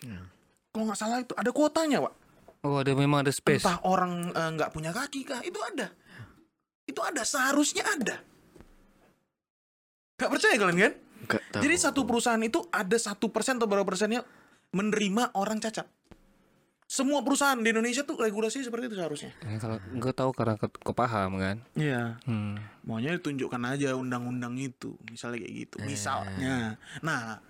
[0.04, 0.20] Ya.
[0.68, 2.14] Kalau nggak salah itu ada kuotanya, Pak.
[2.68, 3.64] Oh, ada memang ada space.
[3.64, 5.88] Entah orang eh, nggak punya kaki kah, itu ada.
[6.84, 8.20] Itu ada, seharusnya ada.
[10.20, 10.92] Gak percaya kalian kan?
[11.32, 11.62] Tahu.
[11.64, 14.20] Jadi satu perusahaan itu ada satu persen atau berapa persennya
[14.76, 15.88] menerima orang cacat.
[16.92, 19.32] Semua perusahaan di Indonesia tuh regulasi seperti itu seharusnya.
[19.40, 21.56] Ya, kalau enggak tahu karena ke, kepaham kan.
[21.72, 22.20] Iya.
[22.28, 22.60] Hmm.
[22.84, 25.76] Maunya ditunjukkan aja undang-undang itu, misalnya kayak gitu.
[25.80, 25.88] Eh.
[25.88, 26.76] Misalnya.
[27.00, 27.40] Nah,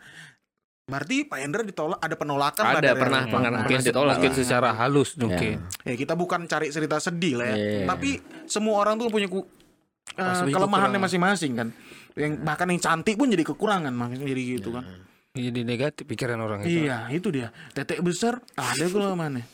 [0.87, 4.39] berarti Pak Hendra ditolak ada penolakan lah Ada, dari pernah, Nah, mungkin ditolak Mungkin lah.
[4.39, 5.59] secara halus mungkin.
[5.83, 7.57] Ya kita bukan cari cerita sedih lah ya.
[7.59, 7.87] Iya.
[7.91, 8.11] Tapi
[8.47, 11.69] semua orang tuh punya ku, eh, Pasti kelemahannya masing-masing kan.
[12.15, 14.87] Yang bahkan yang cantik pun jadi kekurangan makanya jadi gitu kan.
[15.33, 16.85] Jadi negatif pikiran orang itu.
[16.85, 17.49] Iya, itu dia.
[17.73, 19.49] Tetek besar ada kelemahannya.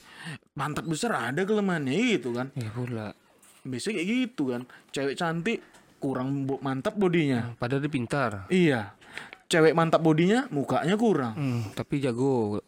[0.50, 2.50] Pantat besar ada kelemahannya itu kan.
[2.58, 3.14] Iya pula.
[3.62, 4.62] Biasanya kayak gitu kan.
[4.90, 5.62] Cewek cantik
[6.02, 7.54] kurang mantap bodinya.
[7.62, 8.50] Padahal dia pintar.
[8.50, 8.90] Iya.
[9.46, 11.38] Cewek mantap bodinya, mukanya kurang.
[11.38, 12.58] Hmm, tapi jago.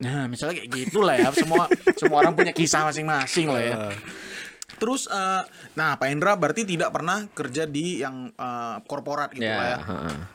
[0.00, 1.28] Nah, misalnya kayak gitulah ya.
[1.36, 1.68] Semua
[2.00, 3.76] semua orang punya kisah masing-masing lah ya.
[4.80, 5.42] Terus eh,
[5.76, 9.78] nah Pak Hendra berarti tidak pernah kerja di yang eh, korporat gitu Ya, lah ya.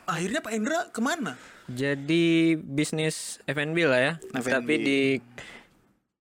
[0.06, 1.34] Akhirnya Pak Hendra ke mana?
[1.70, 2.24] Jadi
[2.56, 4.12] bisnis F&B lah ya.
[4.32, 4.50] F&B.
[4.50, 5.00] Tapi di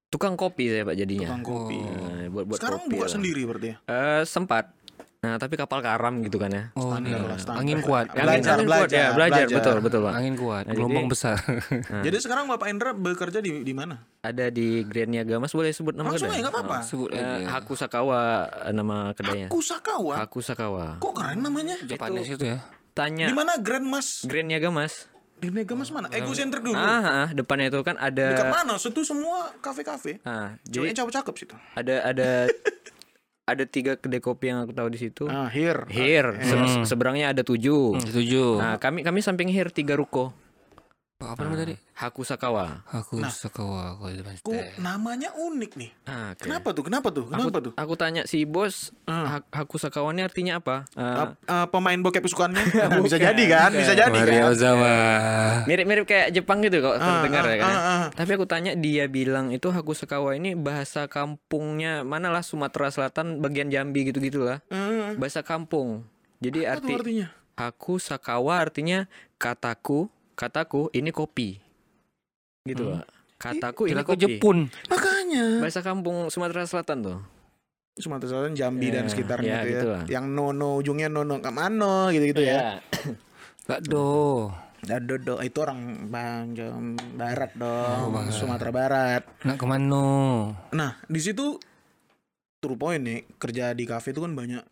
[0.08, 1.28] tukang kopi saya Pak jadinya.
[1.30, 1.78] Tukang kopi.
[1.78, 3.12] Nah, buat buat Sekarang kopi buka lah.
[3.12, 3.76] sendiri berarti ya.
[3.86, 4.66] Eh, sempat.
[5.20, 6.64] Nah, tapi kapal karam gitu kan ya.
[6.74, 7.28] Oh, Standar iya.
[7.28, 7.60] lah, standar.
[7.60, 8.06] angin kuat.
[8.08, 9.58] Belajar, Angin- angin kuat, belajar, ya, belajar, belajar.
[9.60, 10.14] betul, betul, Pak.
[10.16, 11.38] Angin kuat, Nah, gelombang jadi- besar.
[12.08, 13.96] Jadi sekarang Bapak Hendra bekerja di di mana?
[14.18, 16.40] Ada di Grand Niaga Mas boleh sebut nama Langsung kedai?
[16.40, 16.78] aja nggak apa-apa.
[16.82, 17.46] Sebut Eh, aja.
[17.52, 18.22] Haku Sakawa
[18.64, 19.48] eh, nama kedainya.
[19.48, 20.14] Aku Sakawa.
[20.18, 20.86] Haku Sakawa.
[20.98, 21.76] Kok keren namanya?
[21.84, 22.64] Japanes itu ya.
[22.90, 24.24] Tanya Di mana Grand Mas?
[24.24, 25.12] Grand Niaga Mas.
[25.40, 26.12] Di Mega Mas mana?
[26.12, 26.76] Ego Center dulu.
[26.76, 28.12] Ah, ah, depannya itu kan Dekat
[28.44, 28.76] ada mana?
[28.76, 30.20] Itu semua kafe-kafe.
[30.24, 31.56] ah, jadi cakep-cakep situ.
[31.74, 32.30] ada ada
[33.52, 35.26] ada tiga kedai kopi yang aku tahu di situ.
[35.26, 35.88] Ah, here.
[35.90, 37.98] Here, se- seberangnya ada tujuh.
[37.98, 38.62] Hmm, setuju.
[38.62, 40.36] Nah, kami kami samping here tiga ruko.
[41.22, 41.76] Apa namanya tadi?
[42.00, 42.80] Haku Sakawa.
[42.88, 44.80] Aku Sakawa aku di Mas Kok Teh.
[44.80, 45.92] namanya unik nih?
[46.08, 46.48] Ah, oke.
[46.48, 46.84] Kenapa tuh?
[46.88, 47.28] Kenapa tuh?
[47.28, 47.74] Aku, Kenapa tuh?
[47.76, 49.44] aku tanya si bos, Ah.
[49.44, 50.88] Ha- Haku Sakawa ini artinya apa?
[50.90, 54.96] Eh, Uh, uh, pemain bokep kesukaannya Nah, bisa jadi kan bisa jadi Maria kan Ozawa.
[55.66, 57.68] mirip-mirip kayak Jepang gitu kok Ah, dengar ah, ya kan.
[57.68, 58.04] ah, ah.
[58.16, 63.44] Tapi aku tanya dia bilang itu Haku Sakawa ini bahasa kampungnya mana lah Sumatera Selatan
[63.44, 64.64] bagian Jambi gitu-gitulah.
[64.68, 66.08] Eh, Bahasa kampung.
[66.40, 69.04] Jadi apa arti artinya Haku Sakawa artinya
[69.36, 70.08] kataku,
[70.40, 71.60] kataku ini kopi.
[72.64, 73.06] Gitu, Pak.
[73.36, 74.20] Kataku ini kopi.
[74.20, 74.72] Jepun.
[74.88, 77.20] makanya Bahasa kampung Sumatera Selatan tuh.
[77.96, 80.04] Sumatera Selatan Jambi dan Ya, sekitarnya ya, itu ya gitu lah.
[80.08, 82.80] yang nono ujungnya nono kamano gitu gitu ya
[83.68, 84.48] Gak do.
[84.80, 90.08] Dado do itu orang bang Jam barat dong Sumatera Barat Nak ke mana?
[90.72, 91.60] nah di situ
[92.58, 94.64] true point nih kerja di kafe itu kan banyak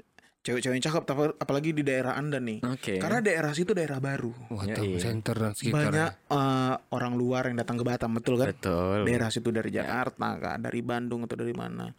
[0.47, 2.95] cewek-cewek yang cakep tapi apalagi di daerah anda nih Oke.
[2.97, 4.95] karena daerah situ daerah baru Wah, Ya, iya.
[4.97, 5.91] center dan sekitar.
[5.91, 9.03] banyak eh, orang luar yang datang ke Batam betul kan Betul.
[9.03, 11.91] daerah situ dari Jakarta kah dari Bandung atau dari mana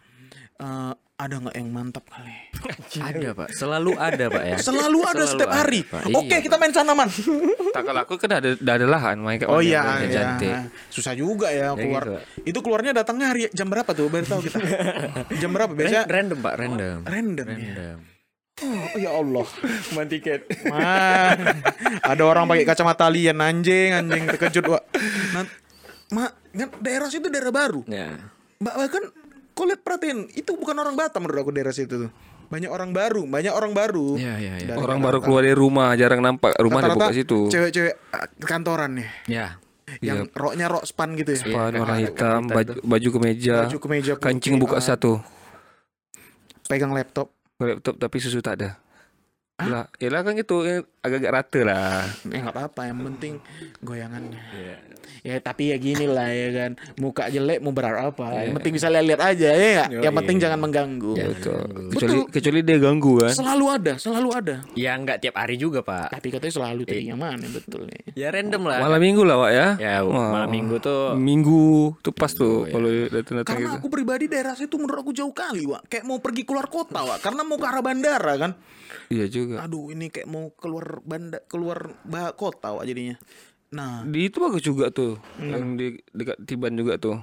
[0.59, 2.35] Eh, ada nggak yang mantap kali
[3.01, 3.55] Ada, Pak.
[3.55, 4.57] Selalu ada, Pak ya.
[4.59, 6.03] selalu ada Selalu setiap ada, hari Pak.
[6.11, 7.07] oke Iya, kita main sana man
[7.79, 10.19] Tak kalau aku kan ada ada lahan main kayak oh iya, yang iya.
[10.35, 10.55] cantik.
[10.91, 14.59] susah juga ya keluar gitu, itu keluarnya datangnya hari jam berapa tuh baru tahu kita
[15.41, 16.99] jam berapa biasanya Ran- random, Pak, random.
[17.07, 17.99] random ya Random.
[18.65, 19.47] Oh, ya Allah.
[19.91, 20.49] Cuman tiket.
[20.67, 21.35] Wah,
[22.03, 24.83] ada orang pakai kacamata alien anjing anjing terkejut Wak.
[25.35, 25.45] Nah,
[26.15, 27.87] ma, kan daerah situ daerah baru.
[27.87, 28.19] Ya.
[28.59, 29.05] Mbak bahkan
[29.55, 32.11] kau lihat perhatiin itu bukan orang Batam menurut aku daerah situ tuh.
[32.49, 34.17] Banyak orang baru banyak orang baru.
[34.17, 34.75] Ya, ya, ya.
[34.75, 36.57] Orang baru keluar dari rumah, jarang nampak.
[36.57, 37.53] Rumah ada buka situ.
[37.53, 39.09] cewek-cewek ah, kantoran nih.
[39.29, 39.49] Ya.
[40.05, 41.49] yang roknya rok span gitu ya.
[41.49, 45.17] Pan Iya, warna kan, hitam, baju, baju kemeja, baju kemeja kancing buka satu,
[46.69, 47.33] pegang laptop
[47.67, 48.71] laptop tapi susu tak ada.
[49.59, 52.03] Lah, yalah kan gitu eh, agak-agak rata lah.
[52.27, 53.33] eh nggak apa-apa yang penting
[53.81, 54.77] goyangannya Iya.
[55.25, 58.87] ya tapi ya gini lah ya kan muka jelek mau berharap apa yang penting bisa
[58.89, 59.89] lihat-lihat aja ya nggak?
[60.01, 61.65] yang penting jangan mengganggu Betul.
[61.91, 63.33] Kecuali kecuali dia ganggu kan.
[63.33, 66.13] selalu ada selalu ada Ya nggak tiap hari juga, Pak.
[66.13, 68.79] tapi katanya selalu tadi yang mana betul nih Ya random lah.
[68.81, 69.69] Malam minggu lah, Wak ya.
[69.79, 70.31] Ya, Wah.
[70.35, 73.79] malam minggu tuh Minggu tuh pas tuh kalau datang-datang karena gitu.
[73.79, 77.19] aku pribadi daerah situ menurut aku jauh kali Wak kayak mau pergi keluar kota Wak
[77.21, 78.53] karena mau ke arah bandara kan
[79.09, 79.63] Iya juga.
[79.63, 83.17] aduh ini kayak mau keluar banda keluar bah kota Wak jadinya
[83.69, 85.21] nah Di itu bagus juga tuh.
[85.37, 85.87] Yang di
[86.17, 87.21] dekat Tiban juga tuh.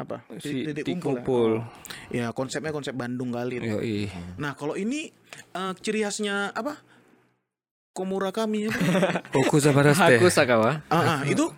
[0.00, 1.60] apa Si Titik Titik kumpul
[2.08, 2.26] ya?
[2.26, 3.60] Ya konsepnya konsep Bandung kali.
[3.60, 4.08] Yoi.
[4.40, 5.12] nah kalau ini
[5.52, 6.80] eh, ciri khasnya apa
[7.92, 8.80] komura kami apa?
[9.44, 10.16] Oku Zabaraste.
[10.16, 10.80] Haku Sakawa.
[10.88, 11.52] ah, ah, itu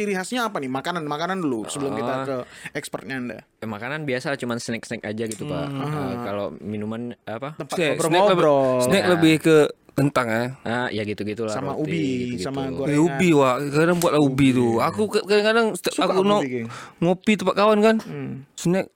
[0.00, 2.36] ciri khasnya apa nih makanan makanan dulu sebelum kita ke
[2.72, 5.68] expertnya anda Eh, makanan biasa cuman snack-snack aja gitu, Pak.
[5.68, 7.52] Eh, kalau minuman apa?
[7.54, 8.44] tempat Snack, snack lebih,
[8.80, 9.56] snack lebih ke
[9.92, 10.44] kentang ya.
[10.64, 11.52] Ah, ya gitu-gitulah.
[11.52, 12.00] Sama roti, ubi,
[12.32, 12.44] gitu-gitu.
[12.48, 13.04] sama Eh, gorengan.
[13.04, 14.80] ubi wah, kadang buatlah ubi tuh.
[14.80, 16.64] Aku kadang-kadang Suka aku no, ubi,
[16.98, 18.48] ngopi tempat kawan kan, Hmm.
[18.56, 18.88] snack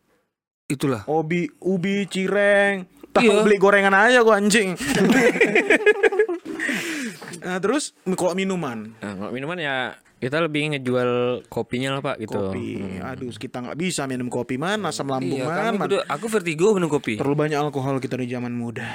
[0.67, 1.05] itulah.
[1.05, 2.89] Ubi, ubi, cireng.
[3.13, 3.45] Tahu Iya.
[3.45, 4.73] beli gorengan aja gua anjing.
[7.45, 9.77] nah, terus kalau minuman, Nah, kalau minuman ya
[10.19, 11.11] kita lebih ngejual
[11.47, 12.33] kopinya lah pak gitu.
[12.49, 12.97] kopi.
[12.97, 15.77] Aduh, kita nggak bisa minum kopi man, asam lambung Iya, man.
[15.77, 16.09] kami man.
[16.09, 17.21] aku vertigo minum kopi.
[17.21, 18.89] Terlalu banyak alkohol kita di zaman muda.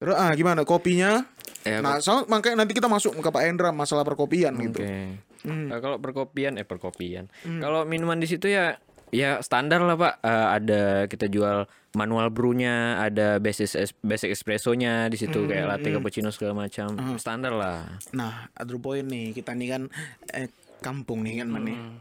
[0.00, 1.28] Terus ah gimana kopinya?
[1.60, 4.80] Ya, nah, soal makanya nanti kita masuk ke Pak Endra masalah perkopian gitu.
[4.80, 5.20] Oke.
[5.44, 5.68] Hmm.
[5.68, 7.28] Nah, kalau perkopian eh perkopian.
[7.44, 8.80] Kalau minuman di situ ya
[9.10, 10.14] ya standar lah pak.
[10.20, 15.90] Eh, ada kita jual manual brewnya, ada basic es- basic espressonya di situ kayak latte
[15.90, 16.94] cappuccino segala macam.
[17.16, 17.98] Standar lah.
[18.10, 19.82] Nah, other point nih, kita nih kan
[20.30, 20.48] eh,
[20.78, 21.76] kampung nih kan Man, nih.
[21.76, 21.96] Hmm.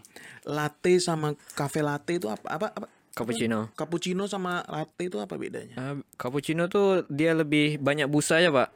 [0.45, 2.88] Latte sama cafe latte itu apa apa apa?
[3.10, 3.74] Cappuccino.
[3.74, 5.76] Cappuccino sama latte itu apa bedanya?
[5.76, 8.70] Ah, cappuccino tuh dia lebih banyak busa ya pak.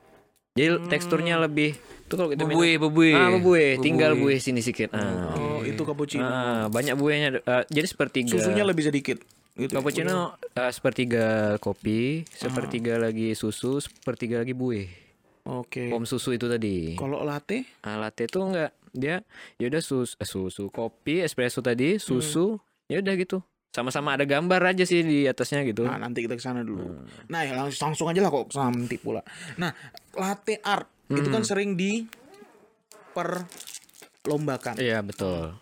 [0.53, 1.73] Jadi teksturnya lebih
[2.05, 3.11] tuh kalau kita minum- Bebue, bebue.
[3.11, 3.79] Ah, bebue.
[3.79, 4.93] Tinggal buih sini sedikit.
[4.93, 5.33] Ah.
[5.33, 6.23] Oh, itu cappuccino.
[6.23, 7.29] Ah, banyak buahnya.
[7.43, 8.33] Ah, jadi sepertiga.
[8.33, 9.17] Susunya lebih sedikit.
[9.53, 9.69] Gitu.
[9.69, 14.89] Cappuccino uh, sepertiga kopi, sepertiga lagi susu, sepertiga lagi buih.
[15.45, 15.91] Oke.
[15.91, 16.95] Pom susu itu tadi.
[16.95, 17.67] Kalau latte?
[17.85, 19.25] Nah, latte itu enggak dia
[19.57, 23.41] ya udah sus eh, susu kopi espresso tadi susu ya udah gitu
[23.73, 26.85] sama-sama ada gambar aja sih di atasnya gitu Nah, nanti kita ke sana dulu.
[27.01, 27.09] Hmm.
[27.25, 29.25] Nah, ya langsung, langsung aja lah kok nanti pula.
[29.57, 29.73] Nah,
[30.13, 31.33] latte art itu Hmm.
[31.33, 32.05] kan sering di
[33.17, 34.77] perlombakan.
[34.77, 35.57] iya betul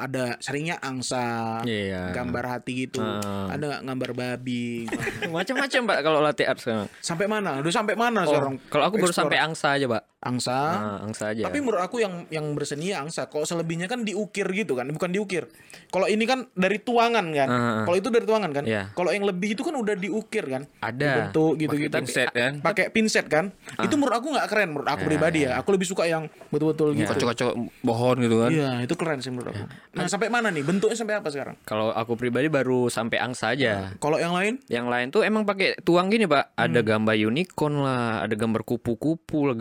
[0.00, 2.98] Ada seringnya angsa, iya gambar hati gitu.
[2.98, 3.50] Ah.
[3.50, 4.86] Ada gambar babi.
[5.34, 7.58] macam-macam pak kalau latte art sekarang sampai mana?
[7.58, 8.54] Udah sampai mana Oh, sekarang?
[8.68, 9.26] kalau aku baru Explore.
[9.26, 10.58] sampai angsa aja pak angsa.
[10.58, 13.30] Ah, angsa aja Tapi menurut aku yang yang berseni ya angsa.
[13.30, 15.46] Kalau selebihnya kan diukir gitu kan, bukan diukir.
[15.94, 17.48] Kalau ini kan dari tuangan kan.
[17.48, 17.82] Ah.
[17.86, 18.64] Kalau itu dari tuangan kan.
[18.66, 18.90] Iya.
[18.98, 20.62] Kalau yang lebih itu kan udah diukir kan.
[20.82, 21.94] ada Bentuk gitu-gitu.
[21.94, 22.58] Pinset kan.
[22.58, 23.54] Pakai pinset kan.
[23.78, 25.58] Itu menurut aku nggak keren menurut aku pribadi ya.
[25.62, 27.14] Aku lebih suka yang betul-betul gitu.
[27.14, 27.52] Kocok-kocok
[27.86, 28.50] pohon gitu kan.
[28.50, 29.66] Iya, itu keren sih menurut aku.
[29.94, 30.66] Nah, sampai mana nih?
[30.66, 31.56] Bentuknya sampai apa sekarang?
[31.62, 34.58] kalau aku pribadi baru sampai angsa aja Kalau yang lain?
[34.66, 36.88] Yang lain tuh emang pakai tuang gini pak, ada Hmm.
[36.88, 39.56] gambar unicorn lah, ada gambar kupu-kupu, lah,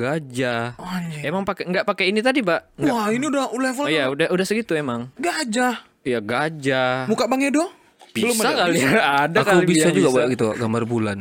[0.47, 0.63] gajah.
[0.77, 1.23] Oh, anjing.
[1.23, 2.79] Emang pakai nggak pakai ini tadi pak?
[2.79, 5.11] Wah, ini udah level Oh iya udah udah segitu emang.
[5.15, 5.83] gajah.
[6.01, 7.05] Iya gajah.
[7.05, 7.67] Muka Bang Edo?
[8.11, 8.65] Belum Bisa ada.
[8.65, 8.89] kali ya,
[9.27, 10.15] ada Aku kali bisa yang juga bisa.
[10.15, 11.19] buat gitu gambar bulan.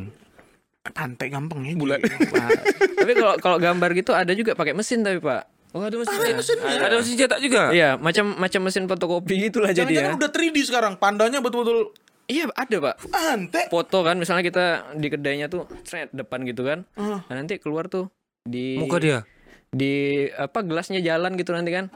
[0.86, 1.74] Pantai gampang ya.
[1.74, 1.98] Bulan.
[2.00, 2.50] Wah.
[3.02, 5.44] Tapi kalau kalau gambar gitu ada juga pakai mesin tapi pak.
[5.74, 6.16] Oh ada mesin.
[6.62, 7.68] Ada mesin cetak juga.
[7.68, 10.06] Iya macam macam mesin fotokopi gitulah jadi ya.
[10.14, 10.96] Udah 3D sekarang.
[10.96, 11.90] Pandanya betul-betul
[12.26, 12.94] Iya ada pak.
[13.12, 13.62] ante.
[13.68, 14.64] Foto kan misalnya kita
[14.94, 15.66] di kedainya tuh
[16.10, 16.82] depan gitu kan.
[16.94, 17.22] Ah.
[17.22, 18.10] Nah, nanti keluar tuh
[18.46, 19.26] di Muka dia.
[19.74, 21.90] di apa gelasnya jalan gitu nanti kan.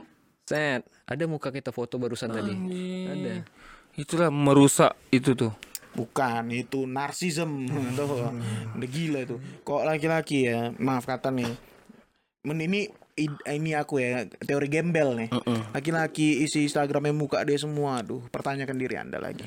[0.50, 2.50] Set, ada muka kita foto barusan tadi.
[3.06, 3.46] Ada.
[3.94, 5.54] Itulah merusak itu tuh.
[5.94, 7.70] Bukan, itu narsism.
[7.94, 8.34] Tuh,
[8.74, 9.38] udah gila itu.
[9.62, 11.54] Kok laki-laki ya, maaf kata nih.
[12.46, 12.90] Men ini
[13.46, 15.30] ini aku ya, teori gembel nih.
[15.70, 18.02] Laki-laki isi Instagramnya muka dia semua.
[18.02, 19.46] Aduh, pertanyakan diri Anda lagi.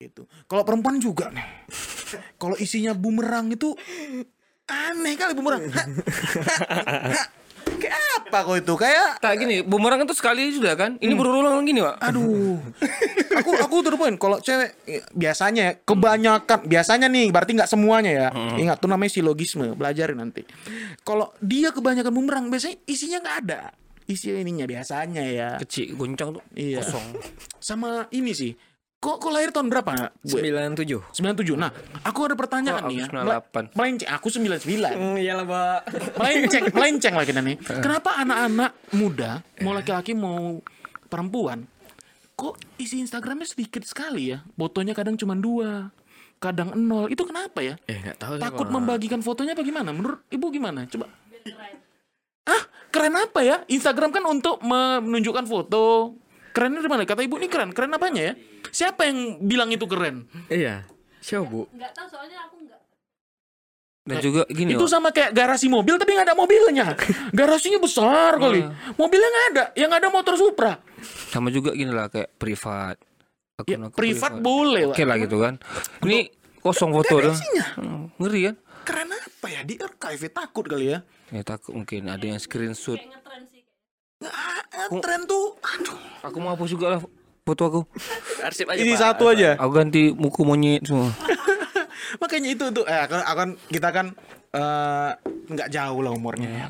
[0.00, 0.28] Itu.
[0.48, 1.44] Kalau perempuan juga nih.
[2.36, 3.72] Kalau isinya bumerang itu
[4.68, 5.64] aneh kali bumerang.
[7.78, 8.74] Kayak apa kok itu?
[8.80, 10.96] Kayak Tak gini, bumerang itu sekali sudah kan?
[10.98, 11.96] Ini berulang-ulang gini, Pak.
[12.00, 12.58] Aduh.
[13.38, 18.28] aku aku terpoin kalau cewek ya, biasanya ya, kebanyakan biasanya nih berarti nggak semuanya ya.
[18.56, 20.42] Ingat tuh namanya silogisme, belajarin nanti.
[21.04, 23.60] Kalau dia kebanyakan bumerang biasanya isinya nggak ada.
[24.08, 25.50] Isi ininya biasanya ya.
[25.60, 26.44] Kecil, goncang tuh.
[26.56, 26.80] Iya.
[26.80, 27.20] Kosong.
[27.60, 28.56] Sama ini sih.
[28.98, 30.10] Kok kok lahir tahun berapa?
[30.20, 31.00] Sembilan tujuh.
[31.14, 31.54] 97.
[31.54, 31.70] Nah,
[32.02, 33.06] aku ada pertanyaan Kok nih ya.
[33.06, 33.78] 98?
[33.78, 35.22] Melenceng, aku 99.
[35.22, 35.78] iyalah pak.
[36.18, 39.30] melenceng melenceng kita nih kenapa anak-anak muda
[39.62, 40.58] mau laki-laki mau
[41.06, 41.62] perempuan
[42.34, 45.90] kok isi Instagramnya sedikit sekali ya fotonya kadang cuma dua
[46.38, 48.74] kadang nol itu kenapa ya Eh nggak tahu sih takut Pak.
[48.74, 51.06] membagikan fotonya bagaimana menurut ibu gimana coba
[52.46, 56.14] ah keren apa ya Instagram kan untuk menunjukkan foto
[56.50, 58.34] kerennya dari mana kata ibu ini keren keren apanya ya
[58.68, 60.84] siapa yang bilang itu keren Iya.
[61.18, 61.66] Siapa bu?
[61.68, 62.56] nggak tahu soalnya aku
[64.08, 64.88] Dan juga gini, itu Pak.
[64.88, 66.96] sama kayak garasi mobil tapi nggak ada mobilnya
[67.38, 68.64] garasinya besar kali
[68.96, 70.80] mobilnya nggak ada yang ada motor Supra
[71.28, 72.96] sama juga gini lah kayak privat.
[73.60, 75.04] ya, Akun-akun privat boleh Oke Wak.
[75.04, 75.54] lah gitu kan.
[76.00, 77.64] Ini kosong foto isinya.
[77.76, 78.56] Hmm, Ngeri kan?
[78.80, 82.96] keren apa ya di archive takut kali ya Ya takut mungkin ada yang screenshot.
[84.18, 84.32] nggak
[84.70, 87.00] ah, tren tuh aduh Aku mau hapus juga lah
[87.42, 87.80] foto aku.
[88.42, 89.00] Arsip aja ini pak.
[89.00, 91.08] satu aja Aku ganti muku monyet semua.
[92.22, 94.06] makanya itu tuh eh akan, akan kita kan
[94.50, 95.10] eh,
[95.48, 96.66] nggak jauh lah umurnya ya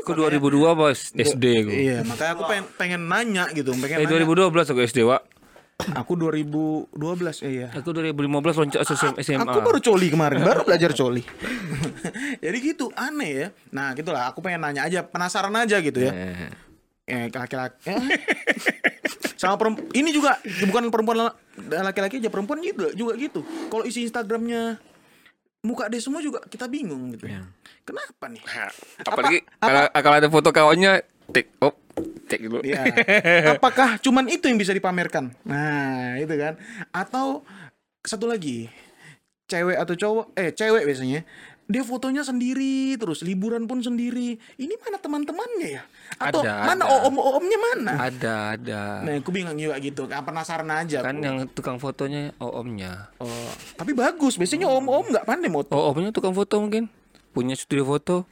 [0.00, 1.70] Aku 2002 pas SD aku.
[1.70, 5.22] iya makanya aku pengen pengen nanya gitu pengen Eh nanya 2012 aku SD, Wak.
[5.96, 6.92] Aku 2012
[7.48, 7.68] eh ya.
[7.72, 8.20] Aku 2015
[8.60, 8.80] loncat
[9.18, 9.48] SMA.
[9.48, 11.24] Aku baru coli kemarin, baru belajar coli.
[12.44, 13.46] Jadi gitu aneh ya.
[13.72, 14.28] Nah gitulah.
[14.28, 16.12] Aku pengen nanya aja, penasaran aja gitu ya.
[17.10, 17.90] Eh, Eh laki-laki.
[17.90, 17.98] eh.
[19.34, 19.88] Sama perempuan.
[19.90, 20.38] Ini juga
[20.68, 23.40] bukan perempuan laki-laki aja perempuan juga juga gitu.
[23.72, 24.78] Kalau isi Instagramnya
[25.60, 27.26] muka dia semua juga kita bingung gitu.
[27.28, 27.44] Iya.
[27.84, 28.42] Kenapa nih?
[29.02, 30.92] Apalagi kalau kalau ada foto kawannya
[31.32, 31.74] tik op
[32.28, 32.60] tik dulu.
[32.62, 32.84] Iya.
[33.56, 35.32] Apakah cuman itu yang bisa dipamerkan?
[35.44, 36.54] Nah, itu kan.
[36.92, 37.42] Atau
[38.00, 38.68] satu lagi,
[39.50, 41.20] cewek atau cowok, eh cewek biasanya,
[41.70, 44.34] dia fotonya sendiri terus, liburan pun sendiri.
[44.58, 45.82] Ini mana teman-temannya ya?
[46.18, 47.06] Atau Ada, mana ada.
[47.06, 47.92] om-omnya mana?
[48.10, 48.82] Ada ada.
[49.06, 50.10] Nah, aku bingung juga gitu.
[50.10, 50.98] Kan penasaran aja.
[51.06, 51.26] Kan aku.
[51.30, 53.14] yang tukang fotonya oh omnya.
[53.22, 54.34] Oh, tapi bagus.
[54.34, 55.78] Biasanya om-om nggak pandai moto.
[55.78, 56.90] Oh omnya tukang foto mungkin.
[57.30, 58.26] Punya studio foto.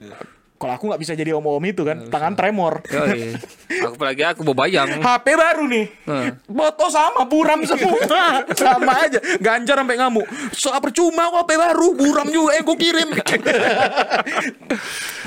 [0.59, 2.83] Kalau aku nggak bisa jadi om-om itu kan, tangan tremor.
[2.91, 3.31] Yoi.
[3.79, 4.91] aku apalagi aku mau bayang.
[5.07, 5.87] HP baru nih.
[6.03, 6.35] Nah.
[6.35, 7.95] Foto sama buram semua.
[8.59, 9.23] sama aja.
[9.39, 10.27] Ganjar sampai ngamuk.
[10.51, 13.07] So percuma kok HP baru, buram juga yang ku kirim.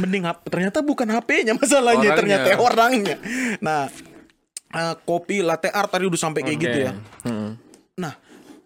[0.04, 2.20] Mending HP ternyata bukan HP-nya masalahnya, Orangnya.
[2.20, 3.16] ternyata orangnya.
[3.64, 3.88] Nah,
[4.76, 6.94] eh, kopi latte art tadi udah sampai kayak gitu ya.
[7.24, 7.56] Hmm.
[7.96, 8.20] Nah,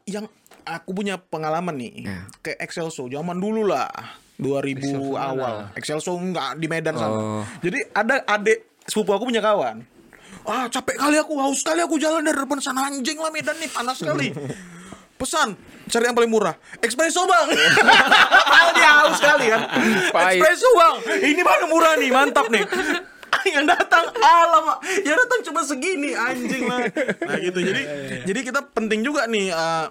[0.09, 0.25] yang
[0.65, 2.09] aku punya pengalaman nih,
[2.41, 4.24] kayak Excel Show zaman dulu lah.
[4.37, 5.71] 2000 awal.
[5.79, 7.15] Excel Show enggak di Medan sana.
[7.15, 7.43] Oh.
[7.63, 9.83] Jadi ada adik sepupu aku punya kawan.
[10.45, 13.69] Ah, capek kali aku, haus kali aku jalan dari depan sana anjing lah Medan nih,
[13.71, 14.29] panas sekali.
[15.19, 15.55] Pesan,
[15.87, 16.53] cari yang paling murah.
[16.83, 17.47] Espresso, Bang.
[18.75, 19.63] Dia haus sekali kan.
[20.11, 20.95] Espresso, Bang.
[21.23, 22.67] Ini paling murah nih, mantap nih.
[23.53, 26.89] yang datang alamak yang datang cuma segini anjing lah
[27.21, 27.81] nah gitu jadi
[28.25, 29.85] jadi kita penting juga nih eh,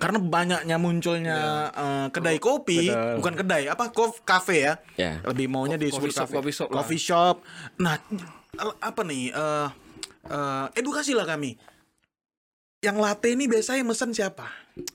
[0.00, 1.38] karena banyaknya munculnya
[1.70, 5.20] eh, kedai kopi bukan kedai apa kof kafe ya Ya.
[5.22, 6.34] lebih maunya disebut coffee shop, kafe.
[6.34, 6.76] coffee shop lah.
[6.80, 7.36] Coffee shop.
[7.76, 7.94] nah
[8.56, 9.68] al- apa nih eh
[10.26, 11.54] eh, edukasi lah kami
[12.80, 14.48] yang latte ini biasanya mesen siapa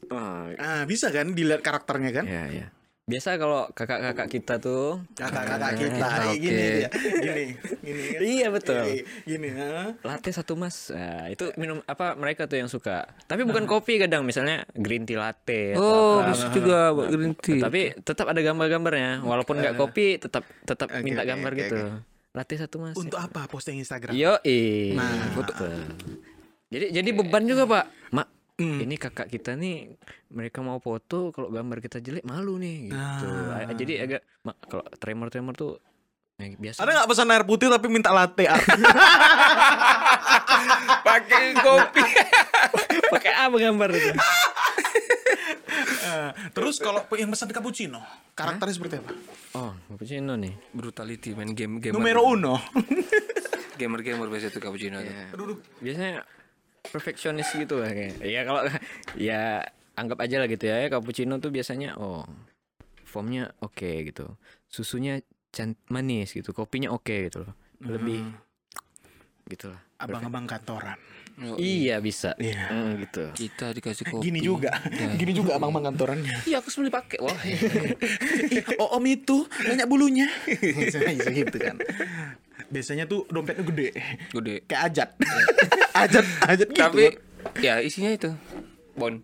[0.09, 2.67] Oh, ah bisa kan dilihat karakternya kan ya, ya.
[3.05, 6.09] Biasa kalau kakak-kakak kita tuh kakak-kakak kita.
[6.25, 6.41] Oke.
[6.41, 6.89] gini dia.
[7.21, 7.45] Gini.
[7.85, 8.19] Gini kan.
[8.19, 8.81] Iya, betul.
[9.21, 9.93] gini ha?
[10.01, 10.89] latte satu mas.
[10.89, 13.05] Nah, itu minum apa mereka tuh yang suka.
[13.29, 16.33] Tapi bukan kopi kadang misalnya green tea latte atau Oh, apa.
[16.33, 17.61] bisa juga buat green tea.
[17.61, 19.21] tapi tetap ada gambar-gambarnya.
[19.21, 21.77] Walaupun nggak kopi tetap tetap Oke, minta gambar oke, gitu.
[22.33, 22.97] latte satu mas.
[22.97, 24.17] Untuk apa posting Instagram?
[24.17, 25.29] Yo eh Nah.
[26.73, 27.85] jadi jadi beban juga pak.
[28.09, 29.99] Mak ini kakak kita nih
[30.31, 33.27] mereka mau foto kalau gambar kita jelek malu nih gitu.
[33.51, 33.67] Ah.
[33.75, 35.75] Jadi agak mak kalau tremor tremor tuh
[36.39, 36.87] eh, biasa.
[36.87, 38.47] Ada nggak pesan air putih tapi minta latte
[41.07, 42.03] pakai kopi.
[43.13, 44.11] pakai apa gambar itu.
[46.05, 47.99] Eh, terus kalau yang pesan cappuccino
[48.39, 49.11] karakternya seperti apa?
[49.59, 50.55] Oh cappuccino nih.
[50.71, 51.99] Brutality main game gamer.
[51.99, 52.55] numero uno.
[53.75, 55.11] Gamer gamer biasa tuh cappuccino tuh.
[55.11, 55.27] Ya,
[55.83, 56.23] biasanya
[56.89, 58.21] perfeksionis gitu lah kayak.
[58.21, 58.61] Ya kalau
[59.29, 59.65] ya
[59.95, 60.85] anggap aja lah gitu ya.
[60.89, 62.25] Cappuccino tuh biasanya oh
[63.05, 64.35] formnya oke gitu.
[64.67, 65.21] Susunya
[65.53, 66.51] can manis gitu.
[66.51, 67.53] Kopinya oke gitu loh.
[67.83, 68.23] Lebih
[69.45, 69.81] gitu lah.
[69.95, 70.97] abang-abang kantoran
[71.35, 72.31] Oh, Iya bisa.
[72.39, 72.71] Iya.
[72.71, 73.27] Hmm, gitu.
[73.35, 74.31] Kita dikasih kopi.
[74.31, 74.71] gini juga
[75.19, 77.19] gini juga abang-abang kantorannya Iya, aku sendiri pakai.
[77.19, 77.35] Wah.
[78.79, 81.75] oh om itu banyak bulunya bisa gitu kan
[82.67, 83.89] biasanya tuh dompetnya gede
[84.29, 84.55] Gede.
[84.65, 85.09] kayak ajat
[86.03, 87.05] ajat ajat gitu Tapi
[87.57, 88.29] ya isinya itu
[88.93, 89.19] bon.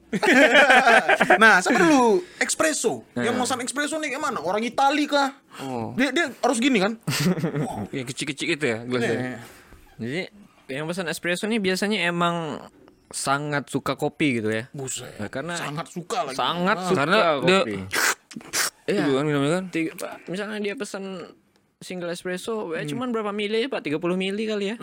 [1.41, 5.91] nah sama dulu espresso yang pesan espresso nih kayak mana orang Itali kah Oh.
[5.93, 6.95] dia dia harus gini kan
[7.95, 9.15] Yang kecil-kecil itu ya gelasnya.
[9.19, 9.35] Nih.
[9.99, 10.21] Jadi
[10.71, 12.55] yang pesan espresso nih biasanya emang
[13.07, 14.71] sangat suka kopi gitu ya.
[14.71, 17.75] buset Nah, karena sangat suka lagi sangat suka Karena dia- kopi.
[18.87, 19.03] Iya.
[19.03, 19.63] Itu kan kan.
[19.69, 19.91] Tiga,
[20.25, 21.03] misalnya dia pesan
[21.81, 23.81] single espresso, ya cuman berapa mili Pak?
[23.81, 24.75] 30 mili kali ya.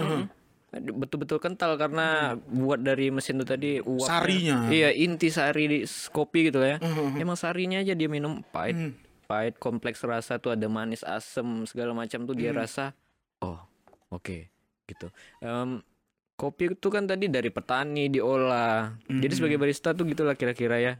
[0.74, 4.04] Betul-betul kental karena buat dari mesin itu tadi uapnya.
[4.04, 4.56] Sarinya.
[4.68, 5.78] Iya, inti sari di
[6.12, 6.76] kopi gitu ya.
[7.16, 8.92] Emang sarinya aja dia minum pahit.
[9.24, 12.92] Pahit kompleks rasa tuh ada manis, asem, segala macam tuh dia rasa
[13.40, 13.60] oh,
[14.08, 14.48] oke
[14.88, 15.12] gitu.
[15.44, 15.84] Em,
[16.34, 18.96] kopi itu kan tadi dari petani diolah.
[19.08, 20.92] Jadi sebagai barista tuh gitulah kira-kira ya.